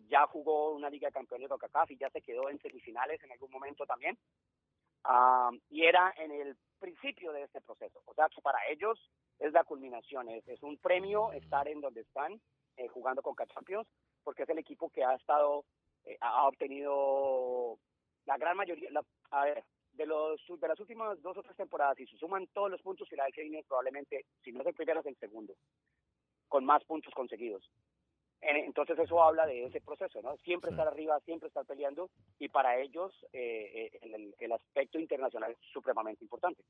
[0.09, 3.31] ya jugó una Liga de Campeones de CONCACAF y ya se quedó en semifinales en
[3.31, 4.19] algún momento también.
[5.05, 8.01] Ah, y era en el principio de este proceso.
[8.07, 8.99] O sea, que para ellos
[9.39, 12.41] es la culminación, es, es un premio estar en donde están
[12.95, 13.87] jugando con Champions,
[14.29, 15.65] porque es el equipo que ha estado,
[16.05, 17.79] eh, ha obtenido
[18.27, 19.65] la gran mayoría, la- a ver,
[19.95, 23.09] de, los, de las últimas dos o tres temporadas, si se suman todos los puntos,
[23.09, 25.55] Philadelphia Union probablemente, si no es el primero, es el segundo,
[26.47, 27.71] con más puntos conseguidos.
[28.43, 30.37] Entonces eso habla de ese proceso, ¿no?
[30.45, 30.75] Siempre Sí.
[30.75, 35.59] estar arriba, siempre estar peleando, y para ellos eh, eh, el, el aspecto internacional es
[35.73, 36.63] supremamente importante.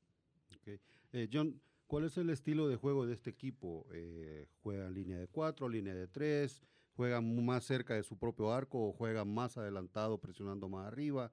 [0.55, 0.79] Ok.
[1.11, 3.85] Eh, John, ¿cuál es el estilo de juego de este equipo?
[3.93, 6.63] Eh, ¿Juegan línea de cuatro, línea de tres?
[6.99, 11.31] ¿Juegan mu- más cerca de su propio arco o juegan más adelantado presionando más arriba?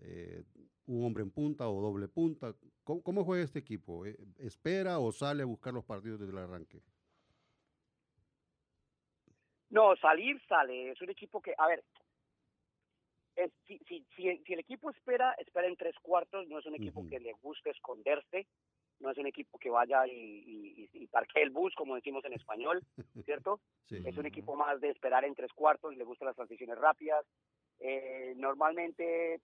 [0.00, 0.44] Eh,
[0.86, 2.54] ¿Un hombre en punta o doble punta?
[2.84, 4.06] ¿Cómo, cómo juega este equipo?
[4.06, 6.84] Eh, ¿Espera o sale a buscar los partidos desde el arranque?
[9.70, 10.92] No, salir sale.
[10.92, 11.82] Es un equipo que, a ver,
[13.34, 16.46] es- si, si, si, si el equipo espera, espera en tres cuartos.
[16.46, 18.46] No es un equipo que le guste esconderse.
[19.02, 22.32] No es un equipo que vaya y, y, y- parquee el bus, como decimos en
[22.32, 22.82] español,
[23.26, 23.60] ¿cierto?
[23.88, 24.00] Sí.
[24.06, 27.26] Es un equipo más de esperar en tres cuartos, le gustan las transiciones rápidas.
[27.80, 29.40] Eh, normalmente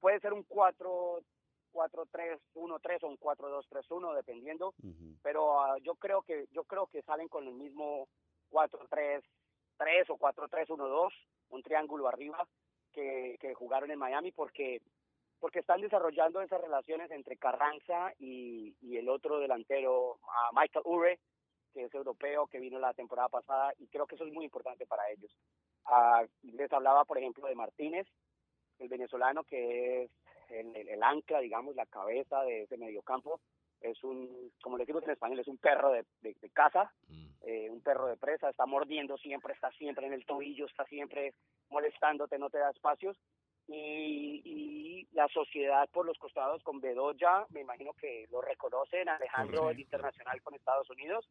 [0.00, 1.20] puede ser un 4,
[1.72, 5.16] 4, 3, 1, 3 o un 4, 2, 3, 1, dependiendo Ujú.
[5.22, 8.08] pero ah, yo creo que yo creo que salen con el mismo
[8.50, 9.22] 4-3-3
[10.08, 11.10] o 4-3-1-2,
[11.50, 12.46] un triángulo arriba
[12.92, 14.80] que, que jugaron en Miami porque
[15.42, 21.18] porque están desarrollando esas relaciones entre Carranza y, y el otro delantero, ah, Michael Ure,
[21.74, 24.86] que es europeo, que vino la temporada pasada, y creo que eso es muy importante
[24.86, 25.36] para ellos.
[25.84, 28.06] Ah, les hablaba, por ejemplo, de Martínez,
[28.78, 30.10] el venezolano, que es
[30.48, 33.40] el, el- el ancla, digamos, la cabeza de ese mediocampo.
[33.80, 37.26] Es un, como le decimos en español, es un perro de, de, de casa, Mm.
[37.40, 41.34] eh, un perro de presa, está mordiendo siempre, está siempre en el tobillo, está siempre
[41.68, 43.18] molestándote, no te da espacios.
[43.74, 49.70] Y, y la sociedad por los costados con Bedoya, me imagino que lo reconocen, Alejandro,
[49.70, 51.28] el internacional con Estados Unidos,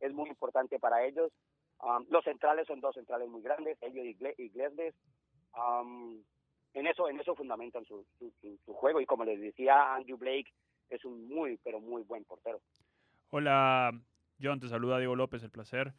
[0.00, 1.32] es muy importante para ellos.
[1.80, 4.94] Um, los centrales son dos centrales muy grandes, ellos y Gle- y Glesnes.
[5.56, 6.22] Um,
[6.74, 8.04] en eso en eso fundamentan su-
[8.64, 10.52] su juego y como les decía Andrew Blake
[10.90, 12.60] es un muy pero muy buen portero
[13.30, 13.90] Hola,
[14.40, 15.92] John, te saluda Diego López, el placer.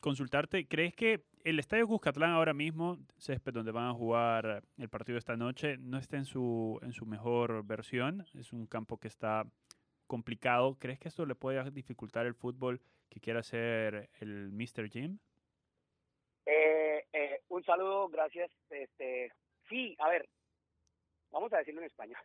[0.00, 5.18] Consultarte, ¿crees que el Estadio Cuscatlán ahora mismo, césped donde van a jugar el partido
[5.18, 8.26] esta noche, no está en su, en su mejor versión?
[8.38, 9.44] Es un campo que está
[10.06, 10.76] complicado.
[10.78, 14.88] ¿Crees que esto le puede dificultar el fútbol que quiere hacer el Mr.
[14.90, 15.18] Jim?
[16.44, 18.50] Eh, eh, un saludo, gracias.
[18.70, 19.32] Este,
[19.68, 20.28] sí, a ver,
[21.30, 22.20] vamos a decirlo en español.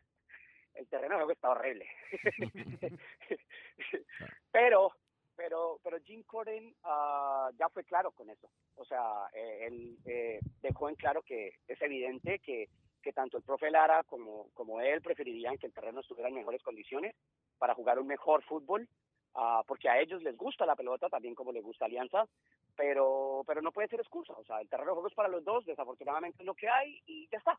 [0.73, 1.87] El terreno de juego está horrible.
[4.51, 4.93] pero,
[5.41, 8.47] pero, pero Jim Corden ah, ya fue claro con eso.
[8.75, 12.69] O sea, eh, él eh, dejó en claro que es evidente que,
[13.01, 16.61] que tanto el profe Lara como, como él preferirían que el terreno estuviera en mejores
[16.61, 17.15] condiciones
[17.57, 18.87] para jugar un mejor fútbol,
[19.33, 22.27] ah, porque a ellos les gusta la pelota, también como les gusta Alianza,
[22.75, 24.33] pero pero no puede ser excusa.
[24.33, 27.01] O sea, el terreno de juego es para los dos, desafortunadamente es lo que hay
[27.07, 27.57] y ya está.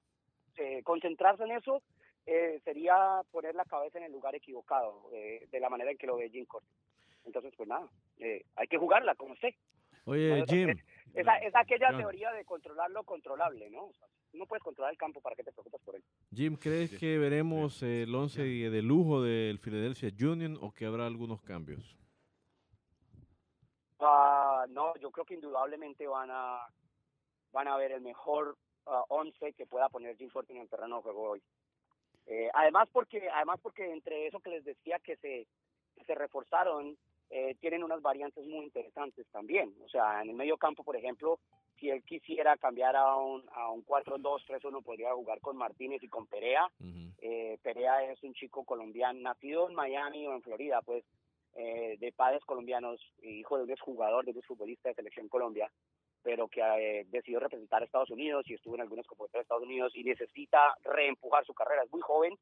[0.57, 1.83] eh, concentrarse en eso
[2.27, 6.07] eh, sería poner la cabeza en el lugar equivocado, eh, de la manera en que
[6.07, 6.69] lo ve Jim Corte.
[7.25, 9.57] Entonces, pues nada, eh, hay que jugarla, como sé.
[10.05, 10.71] Oye, No, Jim.
[11.15, 11.99] Es, a- es aquella John.
[11.99, 13.85] teoría de controlar lo controlable, ¿no?
[13.85, 16.03] O sea, no puedes controlar el campo, ¿para qué te preocupas por él?
[16.35, 16.99] Jim, ¿crees Sí.
[16.99, 21.97] que veremos el 11 de lujo del Philadelphia Union o que habrá algunos cambios?
[24.01, 26.67] Ah, no, yo creo que indudablemente van a
[27.53, 28.57] van a ver el mejor
[28.87, 31.43] ah, once que pueda poner Jim Fortin en el terreno de juego hoy.
[32.27, 35.47] Eh, además porque además porque entre eso que les decía que se
[35.97, 36.97] que se reforzaron
[37.31, 39.75] eh, tienen unas variantes muy interesantes también.
[39.85, 41.39] O sea, en el medio campo, por ejemplo,
[41.79, 46.27] si él quisiera cambiar a un a un 4-2-3-1 podría jugar con Martínez y con
[46.27, 46.71] Perea.
[47.19, 51.05] Eh, Perea es un chico colombiano, nacido en Miami o en Florida, pues,
[51.55, 55.71] eh, de padres colombianos, hijo de un exjugador, de un exfutbolista de Selección Colombia,
[56.23, 59.65] pero que eh, decidió representar a Estados Unidos y estuvo en algunas competencias de Estados
[59.65, 61.83] Unidos y necesita reempujar su carrera.
[61.83, 62.39] Es muy joven,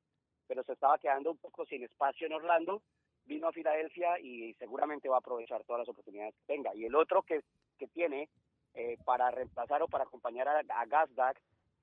[0.46, 2.82] pero se estaba quedando un poco sin espacio en Orlando.
[3.30, 6.74] Vino a Filadelfia y seguramente va a aprovechar todas las oportunidades que tenga.
[6.74, 7.40] Y el otro que,
[7.78, 8.28] que tiene
[8.74, 11.36] eh, para reemplazar o para acompañar a, a Gazdag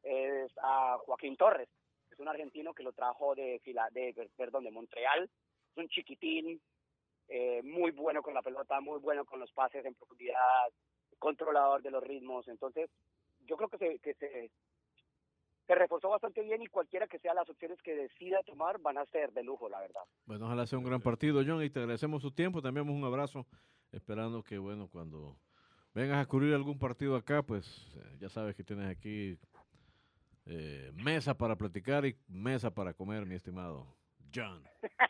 [0.03, 1.69] es a Joaquín Torres
[2.17, 6.59] es un argentino que lo trajo de Fila, de de Montreal, es un chiquitín,
[7.27, 10.67] eh, muy bueno con la pelota, muy bueno con los pases en profundidad,
[11.19, 12.89] controlador de los ritmos, entonces
[13.45, 14.49] yo creo que que se,
[15.67, 19.05] se reforzó bastante bien y cualquiera que sea las opciones que decida tomar van a
[19.07, 20.01] ser de lujo, la verdad.
[20.25, 22.65] Bueno, ojalá sea un gran partido, John, y te agradecemos su tiempo.
[22.65, 23.45] Enviamos un abrazo,
[23.91, 25.37] esperando que, bueno, cuando
[25.93, 29.37] vengas a cubrir algún partido acá, pues eh, ya sabes que tienes aquí
[30.45, 33.97] eh, mesa para platicar y mesa para comer, mi estimado
[34.33, 34.63] John.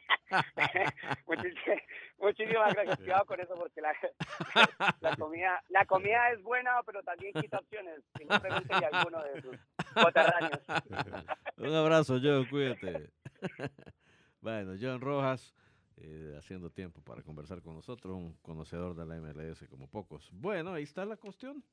[1.27, 1.81] Muchísimas,
[2.17, 3.93] muchísimas gracias, cuidado con eso porque la,
[5.01, 8.03] la comida la comida es buena, pero también quita opciones.
[8.17, 9.57] Si no, pregúntele a alguno de sus
[9.93, 10.61] coterráneos.
[11.57, 13.09] Un abrazo, John, cuídate.
[14.41, 15.53] bueno, John Rojas,
[15.97, 20.29] eh, haciendo tiempo para conversar con nosotros, un conocedor de la MLS como pocos.
[20.31, 21.63] Bueno, ahí está la cuestión.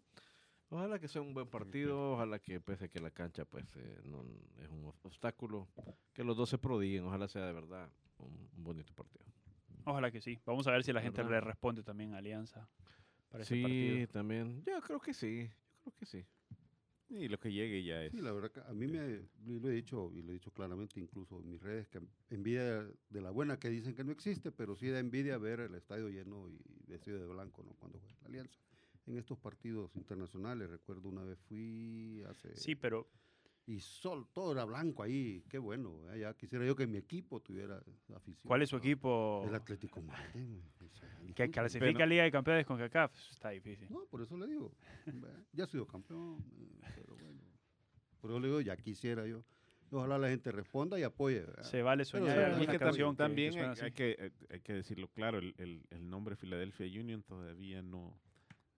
[0.71, 4.01] Ojalá que sea un buen partido, ojalá que pese a que la cancha pues eh,
[4.05, 4.25] no,
[4.61, 5.69] es un obstáculo,
[6.13, 9.25] que los dos se prodiguen, ojalá sea de verdad un, un bonito partido.
[9.85, 10.39] Ojalá que sí.
[10.47, 11.37] Vamos a ver si la gente ¿Verdad?
[11.37, 12.69] le responde también a Alianza
[13.29, 14.09] para ese Sí, partido.
[14.09, 16.25] también, yo creo que sí, yo creo que sí.
[17.11, 18.13] Y lo que llegue ya es.
[18.13, 20.99] Sí, la verdad que a mí me lo he dicho y lo he dicho claramente
[20.99, 22.01] incluso en mis redes que
[22.31, 25.75] envidia de la buena que dicen que no existe, pero sí da envidia ver el
[25.75, 26.59] estadio lleno y
[26.89, 27.75] vestido de blanco, ¿no?
[27.75, 28.59] Cuando juega la Alianza.
[29.07, 33.07] En estos partidos internacionales, recuerdo una vez fui hace Sí, pero
[33.67, 36.11] y sol, todo era blanco ahí, qué bueno.
[36.13, 36.21] ¿eh?
[36.21, 37.83] Ya quisiera yo que mi equipo tuviera
[38.15, 38.47] afición.
[38.47, 38.83] ¿cuál es su ¿no?
[38.83, 40.59] equipo El Atlético Madrid.
[40.81, 43.13] o sea, que clasifica a Liga de Campeones con CACAF?
[43.31, 43.89] Está difícil.
[43.91, 44.75] No, por eso le digo.
[45.53, 47.41] Ya he sido campeón, eh, pero bueno.
[48.21, 49.45] Por eso le digo, ya quisiera yo.
[49.91, 51.41] Ojalá la gente responda y apoye.
[51.41, 51.63] ¿verdad?
[51.63, 52.61] Se vale Pero soñar.
[52.63, 55.39] es que canción también, que- también que suena hay, que, hay- hay que decirlo claro,
[55.39, 58.19] el, el, el nombre Philadelphia Union todavía no,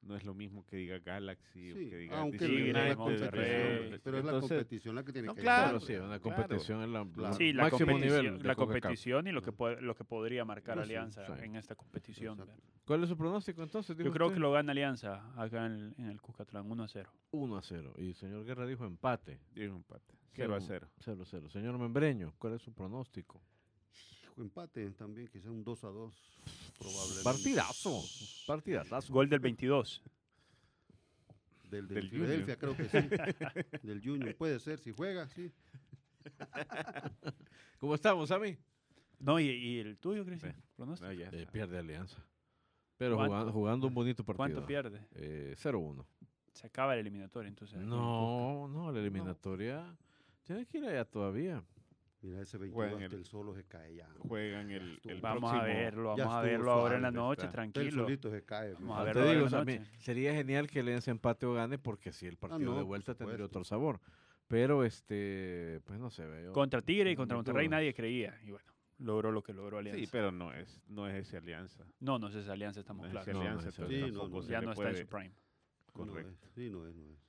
[0.07, 2.43] no es lo mismo que diga Galaxy o Sí, que diga aunque es
[2.75, 2.97] la Monterrey.
[2.97, 6.23] competición, pero es la Entonces, competición la que tiene no, que claro, sí, una Claro.
[6.23, 7.35] competición en la, Claro.
[7.35, 8.47] Sí, la máximo competición, nivel.
[8.47, 11.45] la competición y lo que, puede- lo que podría marcar No, Alianza sí.
[11.45, 12.39] en esta competición.
[12.41, 12.63] Exacto.
[12.85, 13.97] ¿Cuál es su pronóstico entonces?
[13.97, 14.37] Yo dijo creo usted?
[14.37, 17.11] que lo gana Alianza acá en, en el Cuscatlán, 1 a 0.
[17.33, 17.95] 1 a 0.
[17.99, 19.41] Y el señor Guerra dijo empate.
[19.55, 20.15] Digo empate.
[20.35, 20.89] 0 a 0.
[21.01, 21.49] 0 a 0.
[21.51, 23.43] Señor Membreño, ¿cuál es su pronóstico?
[24.37, 26.15] Empate también, quizá un 2 a 2.
[26.79, 27.25] Probablemente.
[27.25, 28.03] Partidazo.
[28.47, 29.13] Partidazo.
[29.13, 30.03] Gol del 22.
[31.71, 32.99] Del, del, Del Filadelfia, creo que sí.
[33.83, 34.37] del Junior.
[34.37, 35.51] Puede ser, si juega, sí.
[37.79, 38.57] ¿Cómo estamos, Sammy?
[39.19, 40.55] No, y, y el tuyo, Cristian.
[40.77, 41.11] pronóstico.
[41.11, 42.23] Ah, Eh, pierde Alianza.
[42.99, 44.37] Pero jugando, jugando un bonito partido.
[44.37, 45.07] ¿Cuánto pierde?
[45.15, 46.05] Eh, 0-1.
[46.53, 47.79] Se acaba el eliminatorio, entonces.
[47.81, 49.95] No, no, la eliminatoria.
[50.45, 51.63] Tiene que ir allá todavía.
[52.23, 54.09] Mira, ese 22 Juegan hasta el- el solo se cae ya.
[54.19, 55.63] Juegan el, el Vamos próximo.
[55.63, 57.53] a verlo, vamos a verlo ahora en la noche, está.
[57.53, 58.05] Tranquilo.
[58.05, 58.73] solito se cae.
[58.75, 59.49] Vamos a verlo digo,
[59.99, 63.45] sería genial que Alianza empate o gane porque si el partido no, de vuelta tendría
[63.45, 64.01] otro sabor.
[64.49, 66.53] Pero este, pues no sé, veo.
[66.53, 68.39] Contra Tigre y contra Monterrey nadie creía.
[68.45, 70.01] Y bueno, logró lo que logró Alianza.
[70.01, 71.85] Sí, pero no es, no es ese alianza.
[72.01, 73.27] No, no es esa alianza, No estamos es claros.
[73.29, 73.87] No, no es alianza.
[73.89, 74.43] Sí, no, no.
[74.43, 75.33] se ya no está en su prime.
[75.93, 76.49] Correcto.
[76.55, 77.26] sí, no es, no es.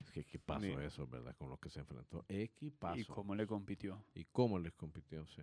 [0.00, 1.34] Es que equipazo Ni- eso, ¿verdad?
[1.36, 2.24] Con lo que se enfrentó.
[2.28, 2.98] Equipazo.
[3.00, 4.02] Y cómo le compitió.
[4.14, 5.42] y cómo les compitió, sí.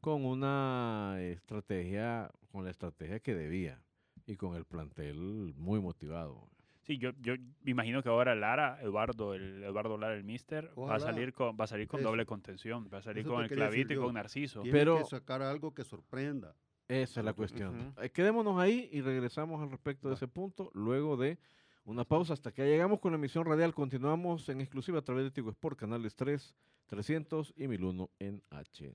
[0.00, 3.82] Con una estrategia, con la estrategia que debía
[4.26, 6.48] y con el plantel muy motivado.
[6.82, 10.94] Sí, yo, yo me imagino que ahora Lara, Eduardo, el Eduardo Lara, el mister, va
[10.96, 12.08] a salir con, va a salir con Eso.
[12.08, 14.62] doble contención, va a salir Eso con el clavito y con Narciso.
[14.62, 16.54] Tiene Pero- que sacar algo que sorprenda.
[16.86, 17.92] Esa es la cuestión.
[18.00, 21.38] Eh, Quedémonos ahí y regresamos al respecto de ese punto luego de
[21.88, 23.72] Una pausa hasta que llegamos con la emisión radial.
[23.72, 26.54] Continuamos en exclusiva a través de Tigo Sport, canales 3,
[26.86, 28.94] 300 y 1001 en HD.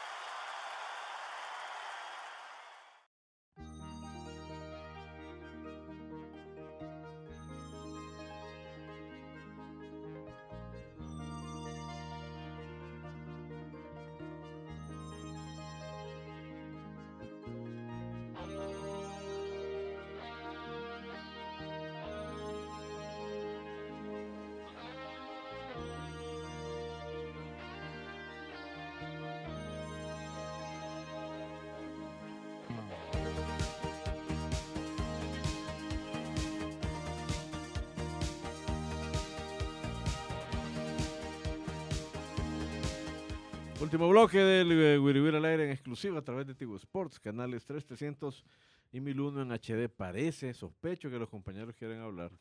[43.91, 48.45] Último bloque del eh, al aire en exclusiva a través de Tigo Sports, canales 3300
[48.93, 49.89] y 1001 en HD.
[49.89, 52.31] Parece, sospecho que los compañeros quieren hablar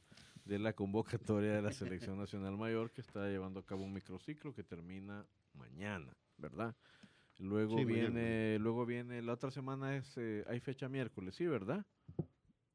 [0.45, 4.55] de la convocatoria de la Selección Nacional Mayor que está llevando a cabo un microciclo
[4.55, 6.77] que termina mañana, ¿verdad?
[7.39, 8.59] Luego Sí, viene, mañana.
[8.61, 11.85] luego viene, la otra semana es, eh, hay fecha miércoles, ¿sí, verdad?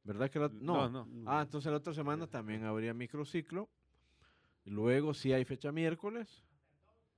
[0.04, 1.32] ¿Verdad que la, no, No, no.
[1.32, 3.70] Ah, entonces la otra semana también habría microciclo.
[4.66, 6.44] Luego sí hay fecha miércoles.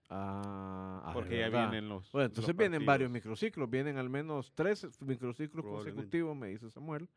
[0.10, 2.12] Ah, ah, Porque ya vienen los.
[2.12, 7.10] Bueno, los entonces vienen varios microciclos, vienen al menos tres microciclos consecutivos, me dice Samuel.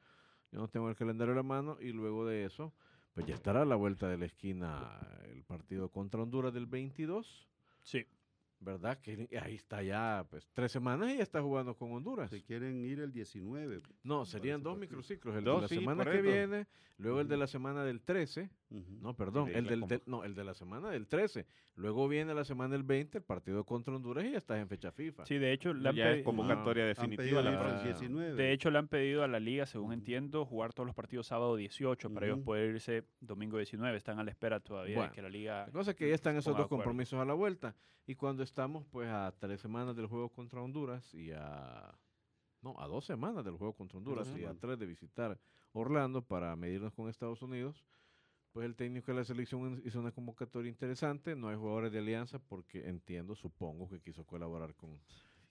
[0.50, 2.72] Yo no tengo el calendario en la mano y luego de eso,
[3.14, 7.48] pues ya estará a la vuelta de la esquina el partido contra Honduras del 22,
[7.82, 8.06] Sí.
[8.60, 8.98] ¿Verdad?
[9.00, 12.30] Que ahí está ya, pues tres semanas y ya está jugando con Honduras.
[12.30, 13.80] Se quieren ir el 19.
[14.04, 14.80] No, para serían dos partido.
[14.80, 16.66] microciclos, el Dos, de la sí, semana que viene,
[16.98, 18.84] luego el de la semana del 13, Ujú.
[19.00, 21.46] no, perdón, el la del, no, el de la semana del 13,
[21.76, 24.92] luego viene la semana del 20, el partido contra Honduras y ya estás en fecha
[24.92, 25.24] FIFA.
[25.26, 27.22] Sí, de hecho, le han, Ya es convocatoria Han definitiva.
[27.42, 27.82] pedido la.
[27.82, 28.34] 19.
[28.34, 31.56] de hecho, le han pedido a la liga, según entiendo, jugar todos los partidos sábado
[31.56, 33.96] 18 para ellos poder irse domingo 19.
[33.96, 35.66] Están a la espera todavía Bueno, de que la liga...
[35.66, 37.74] La cosa es que ya están esos dos compromisos a la vuelta.
[38.06, 41.96] Y cuando estamos pues a tres semanas del juego contra Honduras y a...
[42.62, 45.38] No, a dos semanas del juego contra Honduras y a tres de visitar
[45.72, 47.86] Orlando para medirnos con Estados Unidos,
[48.52, 51.34] pues el técnico de la selección hizo una convocatoria interesante.
[51.36, 55.00] No hay jugadores de alianza porque entiendo, supongo que quiso colaborar con,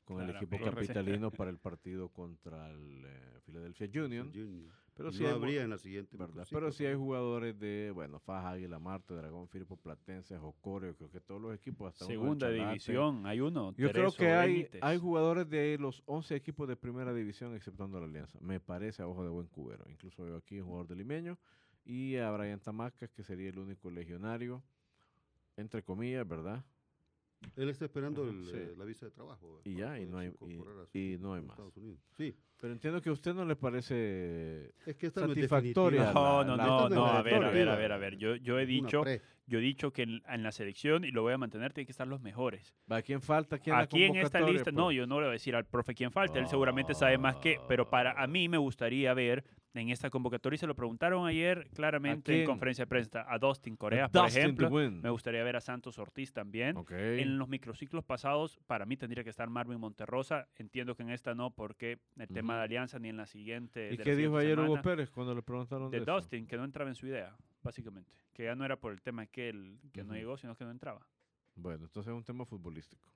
[0.04, 4.32] con el equipo capitalino para el partido contra el eh, Philadelphia Union.
[4.32, 4.76] Junior.
[5.00, 6.18] Pero no sí hay, habría en la siguiente.
[6.18, 6.34] ¿verdad?
[6.34, 11.10] microciclo, Pero sí hay jugadores de, bueno, Faja, Águila, Marte, Dragón, Firpo, Platense, Jocorio, creo
[11.10, 13.74] que todos los equipos, hasta Segunda división, hay uno.
[13.78, 18.08] Yo creo que hay, hay jugadores de los 11 equipos de primera división, exceptuando la
[18.08, 18.38] Alianza.
[18.42, 19.86] Me parece a ojo de buen cubero.
[19.90, 21.38] Incluso veo aquí un jugador de limeño
[21.86, 24.62] y a Brian Tamacas, que sería el único legionario,
[25.56, 26.66] entre comillas, ¿verdad?
[27.56, 28.52] Él está esperando Ajá, el, sí.
[28.56, 29.62] eh, la visa de trabajo.
[29.64, 31.52] Y ya, y no hay- y- su y no hay más.
[31.52, 32.00] Estados Unidos.
[32.18, 34.74] Sí, Pero entiendo que a usted no le parece...
[34.86, 36.12] es que esta Satisfactoria.
[36.12, 38.18] No, la- no, la- no, no, a ver, a ver, a ver, a ver.
[38.18, 39.04] Yo, yo he dicho,
[39.48, 41.92] yo he dicho que en, en la selección, y lo voy a mantener, tienen que
[41.94, 42.76] estar los mejores.
[42.90, 43.58] ¿A quién falta?
[43.60, 44.98] ¿Quién Aquí en esta lista, no, pues?
[44.98, 47.58] yo no le voy a decir al profe quién falta, él seguramente sabe más que,
[47.68, 49.44] pero para a mí me gustaría ver
[49.74, 53.76] en esta convocatoria, y se lo preguntaron ayer claramente en conferencia de prensa, a Dustin
[53.76, 56.76] A Corea, por Dustin ejemplo, me gustaría ver a Santos Ortiz también.
[56.90, 60.48] En los microciclos pasados, para mí tendría que estar Marvin Monterrosa.
[60.56, 63.94] Entiendo que en esta no, porque el tema de alianza ni en la siguiente.
[63.94, 64.82] ¿Y de qué dijo ayer Hugo.
[64.82, 66.14] Pérez cuando le preguntaron de, De eso?
[66.14, 68.14] Dustin, que no entraba en su idea, básicamente.
[68.34, 70.72] Que ya no era por el tema que él que no llegó, sino que no
[70.72, 71.06] entraba.
[71.56, 73.14] Bueno, entonces es un tema futbolístico.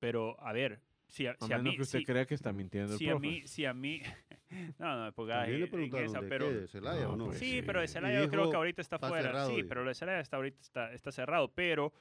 [0.00, 0.80] Pero, a ver,
[1.10, 1.76] si a, A si a menos mí.
[1.76, 4.00] que usted si- crea que está mintiendo el si a mí, si a mí.
[4.78, 6.48] no, no, También le en esa, de pero.
[6.48, 7.24] qué, de Celaya No, o no.
[7.26, 7.62] pues Sí, sí.
[7.62, 9.22] pero de Celaya yo creo que ahorita está "Está fuera.
[9.24, 9.68] cerrado", sí, dijo.
[9.68, 11.52] pero lo de Celaya está ahorita está, está cerrado.
[11.52, 11.92] Pero,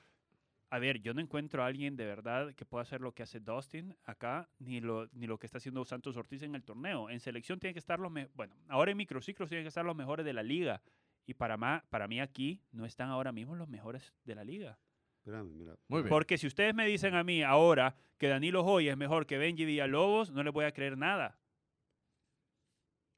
[0.72, 3.40] a ver, yo no encuentro a alguien de verdad que pueda hacer lo que hace
[3.40, 7.10] Dustin acá, ni lo, ni lo que está haciendo Santos Ortiz en el torneo.
[7.10, 8.36] En selección tienen que estar los mejores.
[8.36, 10.82] Bueno, ahora en microciclos tienen que estar los mejores de la liga.
[11.26, 14.80] Y para, ma- para mí aquí no están ahora mismo los mejores de la liga.
[15.20, 15.76] Espérame, mira.
[15.88, 16.10] Muy bien.
[16.10, 19.66] Porque si ustedes me dicen a mí ahora que Danilo Joy es mejor que Benji
[19.66, 21.38] Villalobos, no les voy a creer nada.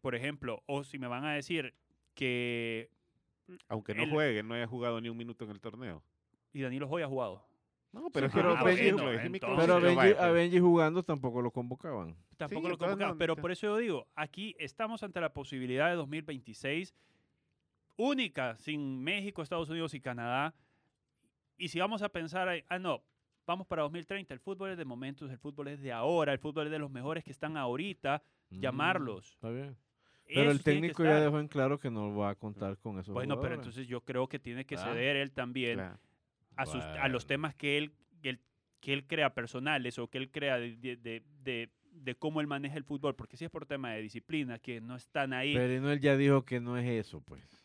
[0.02, 1.76] Por ejemplo, o si me van a decir
[2.16, 2.89] que
[3.68, 6.04] Aunque no juegue, no haya jugado ni un minuto en el torneo.
[6.54, 7.45] y Danilo Joy ha jugado.
[7.93, 10.14] No, pero es Sí, que pero no, Benji- ejemplo, bueno, es entonces- Pero a Benji,
[10.16, 10.34] pues.
[10.34, 12.16] Benji jugando tampoco lo convocaban.
[12.38, 13.14] Tampoco Sí, lo entonces convocaban.
[13.14, 16.93] no- pero por eso yo digo, aquí estamos ante la posibilidad de 2026
[17.97, 20.54] única sin México, Estados Unidos y Canadá.
[21.62, 23.03] Y si vamos a pensar, ah, no,
[23.45, 26.66] vamos para 2030, el fútbol es de momentos, el fútbol es de ahora, el fútbol
[26.66, 29.34] es de los mejores que están ahorita, Mm, llamarlos.
[29.34, 29.78] Está bien.
[30.26, 33.36] Pero el técnico ya dejó en claro que no va a contar con esos Bueno,
[33.36, 33.59] pero jugadores.
[33.59, 35.99] entonces yo creo que tiene que Ah, ceder él también Claro.
[36.55, 37.91] a, sus, a los temas que él,
[38.24, 38.39] que él,
[38.80, 42.47] que él crea personales o que él crea de, de, de- de- de cómo él
[42.47, 45.53] maneja el fútbol, porque si es por tema de disciplina, que no están ahí.
[45.53, 47.61] Pero él ya dijo que no es eso, pues.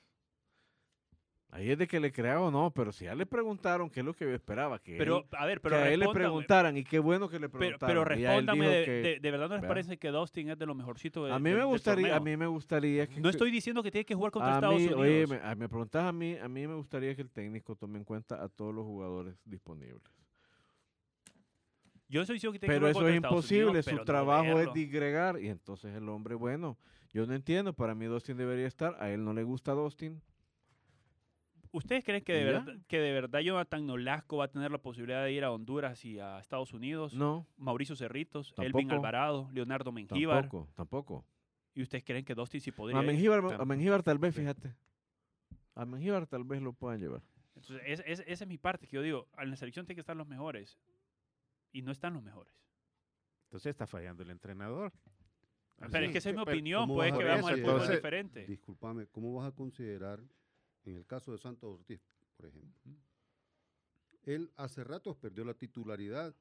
[1.51, 4.07] Ahí es de que le crea o no, pero si ya le preguntaron qué es
[4.07, 6.77] lo que yo esperaba, que, Pero, él- a ver, que pero a él le preguntaran,
[6.77, 7.89] y qué bueno que le pero, preguntaron.
[7.89, 10.67] pero él respóndame, de, que- de- de verdad no les parece que Dustin es de
[10.67, 13.83] lo mejorcito de, a mí me gustaría, a mí me gustaría que No estoy diciendo
[13.83, 15.01] que tiene que jugar contra Estados mí, Unidos.
[15.01, 15.27] oye,
[15.57, 18.49] me, preguntas a mí, a mí me gustaría que el técnico tome en cuenta a
[18.49, 20.03] todos los jugadores disponibles.
[22.09, 23.85] Yo no estoy diciendo que tiene Pero que eso jugar es contra Estados imposible, Unidos,
[23.85, 26.77] su pero no trabajo es digregar y entonces el hombre, bueno,
[27.13, 30.21] yo no entiendo, para mí Dustin debería estar, a él no le gusta Dustin.
[31.73, 35.23] ¿Ustedes creen que de, verdad, que de verdad Jonathan Nolasco va a tener la posibilidad
[35.25, 37.15] de ir a Honduras y a Estados Unidos?
[37.15, 38.95] No, Mauricio Cerritos, Elvin Tampoco.
[38.95, 40.43] Alvarado, Leonardo Mengíbar.
[40.43, 41.25] tampoco, tampoco.
[41.75, 43.07] ¿Y ustedes creen que Dustin sí podría A ir?
[43.07, 44.75] Mengíbar, Tam- a Mengíbar tal vez, fíjate.
[45.75, 47.23] A Mengíbar tal vez lo puedan llevar.
[47.55, 50.01] Entonces, es- es- esa es mi parte, que yo digo, en la selección tienen que
[50.01, 50.79] estar los mejores.
[51.73, 52.55] Y no están los mejores.
[53.45, 54.93] Entonces está fallando el entrenador.
[55.79, 57.89] Pero es que esa es mi opinión, ¿cómo puede que a veamos el ver fútbol
[57.91, 58.47] diferente.
[58.47, 60.21] Discúlpame, ¿cómo vas a considerar,
[60.87, 62.01] en el caso de Santos Ortiz,
[62.37, 62.75] por ejemplo,
[64.23, 66.35] él hace ratos perdió la titularidad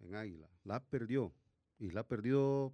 [0.00, 1.32] en Águila, la perdió,
[1.78, 2.72] y la perdió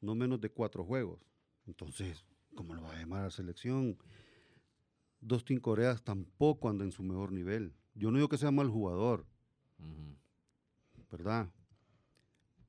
[0.00, 1.20] no menos de cuatro juegos.
[1.66, 2.24] Entonces,
[2.54, 3.98] ¿cómo lo va a llamar a la selección?
[5.20, 7.74] Dustin Coreas tampoco anda en su mejor nivel.
[7.94, 9.26] Yo no digo que sea mal jugador.
[11.10, 11.48] ¿verdad?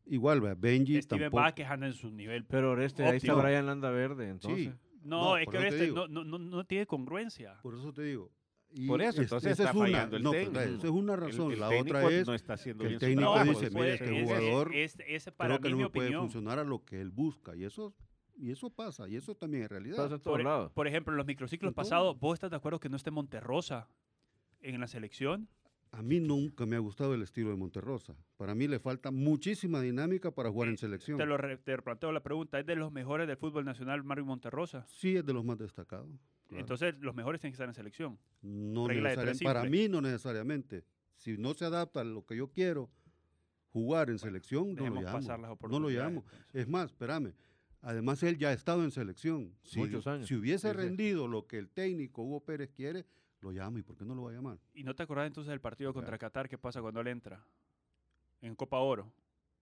[0.06, 1.42] Igual, Benji Steven tampoco.
[1.44, 2.46] Vázquez anda en su nivel.
[2.46, 3.34] Pero Oreste, ahí está.
[3.34, 4.74] Brian Landa Verde, entonces.
[5.08, 7.60] No, No, es que este no, no, no, no tiene congruencia.
[7.62, 8.32] Por eso te digo.
[8.70, 10.60] Y Por eso, es- entonces esa está es una, fallando el no, técnico.
[10.60, 11.52] esa es una El- razón.
[11.54, 14.04] el la técnico otra es no está haciendo que el técnico trabajo, dice, es- este
[14.06, 16.22] ese- jugador ese- ese para creo que no me puede opinión.
[16.24, 17.56] funcionar a lo que él busca.
[17.56, 17.94] Y eso,
[18.36, 20.10] y eso pasa, y eso también es realidad.
[20.10, 20.74] Pasa Por, lados.
[20.74, 23.88] por ejemplo, en los microciclos pasados, ¿vos estás de acuerdo que no esté Monterrosa
[24.60, 25.48] en la selección?
[25.92, 28.16] A mí nunca me ha gustado el estilo de Monterrosa.
[28.36, 31.18] Para mí le falta muchísima dinámica para jugar en selección.
[31.18, 34.26] Te lo re- te planteo la pregunta, ¿es de los mejores del fútbol nacional Mario
[34.26, 34.86] Monterrosa?
[34.90, 36.08] Sí es de los más destacados.
[36.48, 36.62] claro.
[36.62, 38.20] Entonces, los mejores tienen que estar en selección.
[38.42, 38.88] no
[39.44, 40.84] para mí no necesariamente.
[41.16, 42.90] Si no se adapta a lo que yo quiero
[43.72, 45.12] jugar en selección, no lo llamo.
[45.12, 46.22] pasar las No lo llamo.
[46.22, 46.46] entonces.
[46.54, 47.34] Es más, espérame.
[47.82, 49.54] Además, él ya ha estado en selección.
[49.64, 50.28] Si, Muchos años.
[50.28, 50.78] Si hubiese Sí, sí.
[50.82, 53.06] rendido lo que el técnico Hugo Pérez quiere,
[53.52, 53.78] lo llamo.
[53.78, 54.60] ¿Y por qué no lo va a llamar?
[54.74, 56.48] ¿Y no te acordás entonces del partido contra Qatar?
[56.50, 57.44] ¿Qué pasa cuando él entra?
[58.42, 59.12] En Copa Oro.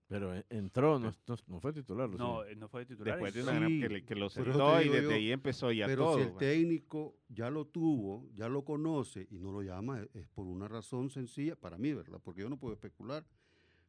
[0.07, 2.07] Pero en- entró, no, no- no fue titular.
[2.09, 2.51] ¿o No, sí?
[2.51, 3.15] eh, no fue titular.
[3.15, 5.71] Después de una gran Sí, que, le- que lo sentó y desde yo, ahí empezó
[5.71, 6.15] ya Pero todo.
[6.17, 10.27] si el técnico ya lo tuvo, ya lo conoce y no lo llama, es- es
[10.27, 12.19] por una razón sencilla, para mí, ¿verdad?
[12.23, 13.25] Porque yo no puedo especular.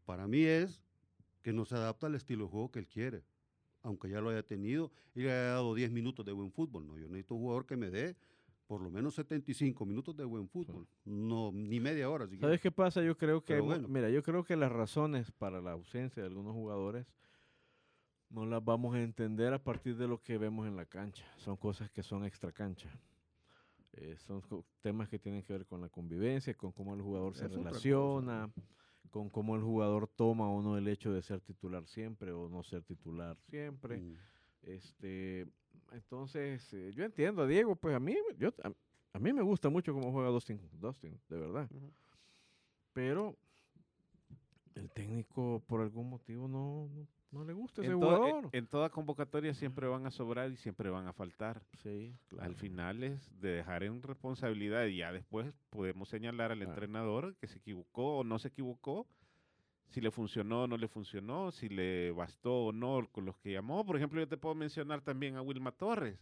[0.07, 0.82] Para mí es
[1.42, 3.22] que no se adapta al estilo de juego que él quiere.
[3.82, 6.86] Aunque ya lo haya tenido y le haya dado 10 minutos de buen fútbol.
[6.86, 8.16] No, yo necesito un jugador que me dé
[8.67, 10.87] por lo menos 75 minutos de buen fútbol.
[11.05, 12.27] No, ni media hora.
[12.27, 12.49] siquiera.
[12.49, 13.03] ¿Sabes qué pasa?
[13.03, 13.89] Yo creo que, bueno.
[13.89, 17.07] mira, yo creo que las razones para la ausencia de algunos jugadores
[18.29, 21.25] no las vamos a entender a partir de lo que vemos en la cancha.
[21.37, 22.91] Son cosas que son extra cancha.
[23.93, 24.43] Eh, son
[24.81, 28.53] temas que tienen que ver con la convivencia, con cómo el jugador se Es relaciona,
[29.11, 32.62] con cómo el jugador toma o no el hecho de ser titular siempre o no
[32.62, 33.99] ser titular siempre.
[33.99, 34.17] Mm.
[34.62, 35.47] Este,
[35.97, 38.72] entonces, eh, yo entiendo a Diego, pues a mí, yo, a,
[39.14, 41.68] a mí me gusta mucho cómo juega Dustin, Dustin, de verdad.
[42.92, 43.36] Pero
[44.74, 48.49] el técnico por algún motivo no, no, no le gusta ese en, toda- en- jugador.
[48.53, 51.62] en toda convocatoria siempre van a sobrar y siempre van a faltar.
[51.82, 52.49] sí, claro.
[52.49, 56.72] Al final es de dejar en responsabilidad y ya después podemos señalar al Claro.
[56.72, 59.07] entrenador que se equivocó o no se equivocó,
[59.89, 63.53] si le funcionó o no le funcionó, si le bastó o no con los que
[63.53, 63.84] llamó.
[63.84, 66.18] Por ejemplo, yo te puedo mencionar también a Wilma Torres,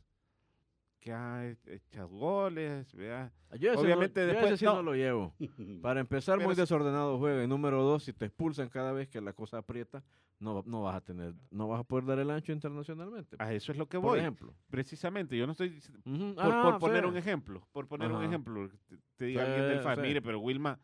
[1.00, 3.32] que ha he- echado goles, vea.
[3.58, 4.74] Yo ese obviamente no, yo después- sí no.
[4.76, 5.34] no lo llevo.
[5.82, 7.42] Para empezar, Pero muy desordenado juega.
[7.44, 10.02] Y número dos, si te expulsan cada vez que la cosa aprieta,
[10.38, 13.36] no, no vas a tener, no vas a poder dar el ancho internacionalmente.
[13.38, 14.18] A eso es lo que por voy.
[14.20, 14.54] ejemplo.
[14.68, 18.98] Precisamente, yo no estoy por, ah, por poner un ejemplo, por poner un ejemplo, te,
[19.16, 20.00] te diga Sí, alguien del sí.
[20.02, 20.78] mire, pero Wilma,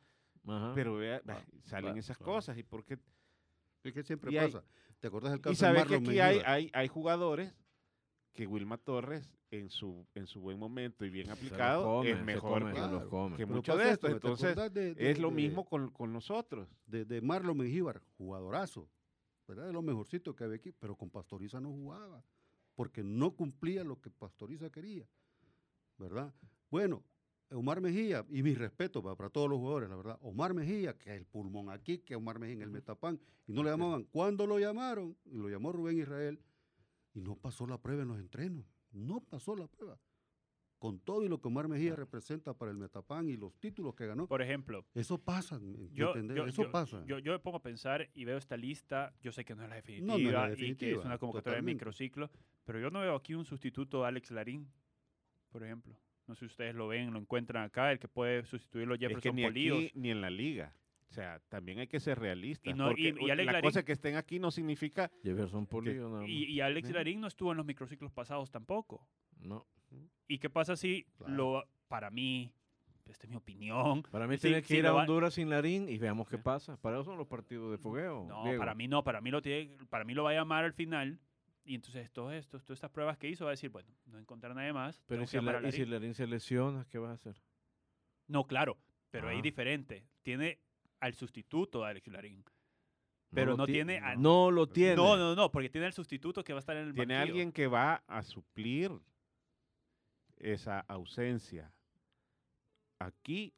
[0.47, 0.73] Ajá.
[0.75, 2.33] pero vea, Claro, salen claro, esas claro.
[2.33, 2.99] cosas y por qué
[3.83, 4.65] Es que siempre Y hay- pasa.
[4.99, 7.55] ¿Te acuerdas del caso Y de sabes que Marlon aquí hay, hay, hay jugadores
[8.35, 12.61] que Wilma Torres en su, en su buen momento y bien aplicado come, es mejor
[12.61, 13.01] come, que, Claro.
[13.31, 14.21] que Pero mucho pasa de esto, esto.
[14.21, 16.69] ¿te Entonces de- de- es lo de- mismo con, con nosotros.
[16.87, 18.89] de, de Marlon Mengíbar, jugadorazo,
[19.49, 19.67] ¿verdad?
[19.67, 22.23] De lo mejorcito que había aquí, pero con Pastoriza no jugaba,
[22.75, 25.09] porque no cumplía lo que Pastoriza quería,
[25.97, 26.33] ¿verdad?
[26.71, 27.03] Bueno,
[27.53, 31.11] Omar Mejía, y mi respeto para, para todos los jugadores, la verdad, Omar Mejía, que
[31.11, 34.05] es el pulmón aquí, que Omar Mejía en el Metapán, y no le llamaban.
[34.05, 35.17] ¿Cuándo lo llamaron?
[35.25, 36.41] Y lo llamó Rubén Israel,
[37.13, 39.99] y no pasó la prueba en los entrenos, no pasó la prueba.
[40.79, 44.07] Con todo y lo que Omar Mejía representa para el Metapán y los títulos que
[44.07, 47.05] ganó, Por ejemplo, eso pasa, ¿me yo, yo, Eso yo- pasa.
[47.05, 49.13] yo- yo me pongo a pensar y veo esta lista.
[49.21, 51.05] Yo sé que no es la definitiva, No, no es la y que es definitiva,
[51.05, 52.31] una convocatoria de microciclo,
[52.65, 54.73] pero yo no veo aquí un sustituto de Alex Larín,
[55.51, 55.95] por ejemplo.
[56.31, 59.21] No sé si ustedes lo ven, lo encuentran acá, el que puede sustituirlo Es Jefferson
[59.23, 59.79] que ni Polillos.
[59.79, 60.73] aquí ni en la liga.
[61.09, 62.73] O sea, también hay que ser realistas.
[62.73, 65.67] Y no- y- porque y Alex la Larín- cosa que estén aquí no significa Jefferson
[65.73, 66.29] más.
[66.29, 66.89] Y, y Alex.
[66.93, 69.05] Larín no estuvo en los microciclos pasados tampoco.
[69.41, 69.67] No.
[70.29, 71.35] ¿Y qué pasa si Claro.
[71.35, 72.53] lo, para mí,
[73.07, 75.51] esta es mi opinión, Para mí Sí, tiene que sí, ir a va- Honduras sin
[75.51, 76.43] Larín y veamos qué Sí.
[76.45, 76.77] pasa.
[76.77, 78.25] Para eso son los partidos de fogueo.
[78.29, 78.61] No, Diego.
[78.61, 81.19] para mí no, para mí lo tiene, para mí lo va a llamar al final
[81.65, 84.55] y entonces todos estos, todas estas pruebas que hizo va a decir, bueno, no encontrar
[84.55, 85.03] nadie más.
[85.07, 86.15] Pero tengo ¿y que si, la- y si Larín".
[86.15, 87.41] Se lesiona, ¿qué vas a hacer?
[88.29, 88.79] No, claro,
[89.11, 89.43] pero ahí Ah.
[89.43, 90.07] diferente.
[90.23, 90.59] Tiene
[91.01, 92.45] al sustituto de Alex Larín.
[93.33, 94.97] Pero no ti- tiene a- No lo tiene.
[94.97, 97.33] No, no, no, porque tiene al sustituto que va a estar en el tiene banquillo.
[97.33, 98.91] alguien que va a suplir
[100.37, 101.73] esa ausencia.
[102.99, 103.55] Aquí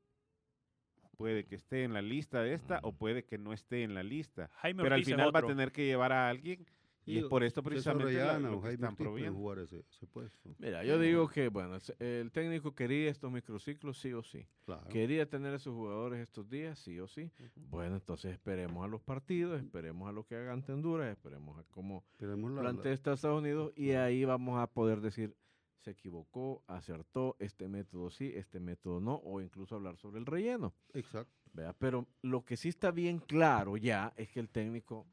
[1.17, 2.97] puede que esté en la lista de esta o Mm.
[2.97, 4.49] puede que no esté en la lista.
[4.57, 6.67] Jaime Pero al Ortiz final va a tener que llevar a alguien
[7.05, 10.51] y es por esto precisamente la- lo que están jugar ese, ese puesto.
[10.59, 14.47] Mira, yo digo que, bueno, el técnico quería estos microciclos sí o sí.
[14.65, 14.89] Claro.
[14.89, 17.31] Quería tener a sus jugadores estos días sí o sí.
[17.57, 21.65] Bueno, entonces esperemos a los partidos, esperemos a lo que haga ante Honduras, esperemos a
[21.71, 25.35] cómo plantea Estados Unidos y ahí vamos a poder decir
[25.83, 30.73] se equivocó, acertó, este método sí, este método no, o incluso hablar sobre el relleno.
[30.95, 31.33] Exacto.
[31.53, 31.73] ¿vea?
[31.79, 35.07] Pero lo que sí está bien claro ya es que el técnico,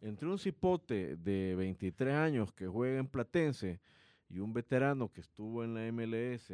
[0.00, 3.80] entre un cipote de 23 años que juega en Platense
[4.28, 6.50] y un veterano que estuvo en la MLS,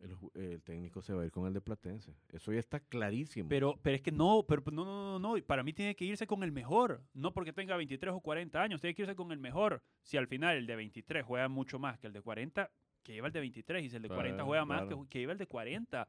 [0.00, 2.14] el, técnico se va a ir con el de Platense.
[2.32, 3.48] Eso ya está clarísimo.
[3.48, 5.44] Pero, pero es que no, pero no, no, no, no.
[5.44, 7.02] Para mí tiene que irse con el mejor.
[7.14, 9.82] No porque tenga 23 o 40 años, tiene que irse con el mejor.
[10.02, 12.70] Si al final el de 23 juega mucho más que el de 40,
[13.02, 13.84] que lleva el de 23.
[13.84, 16.08] Y si el de 40 Claro, juega más, que, que lleva el de 40.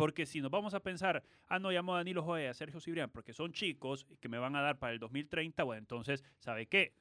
[0.00, 3.10] Porque si nos vamos a pensar, ah, no, llamó a Danilo Joya a Sergio Cibrián
[3.10, 6.66] porque son chicos y que me van a dar para el 2030, bueno, entonces, ¿sabe
[6.66, 6.94] qué?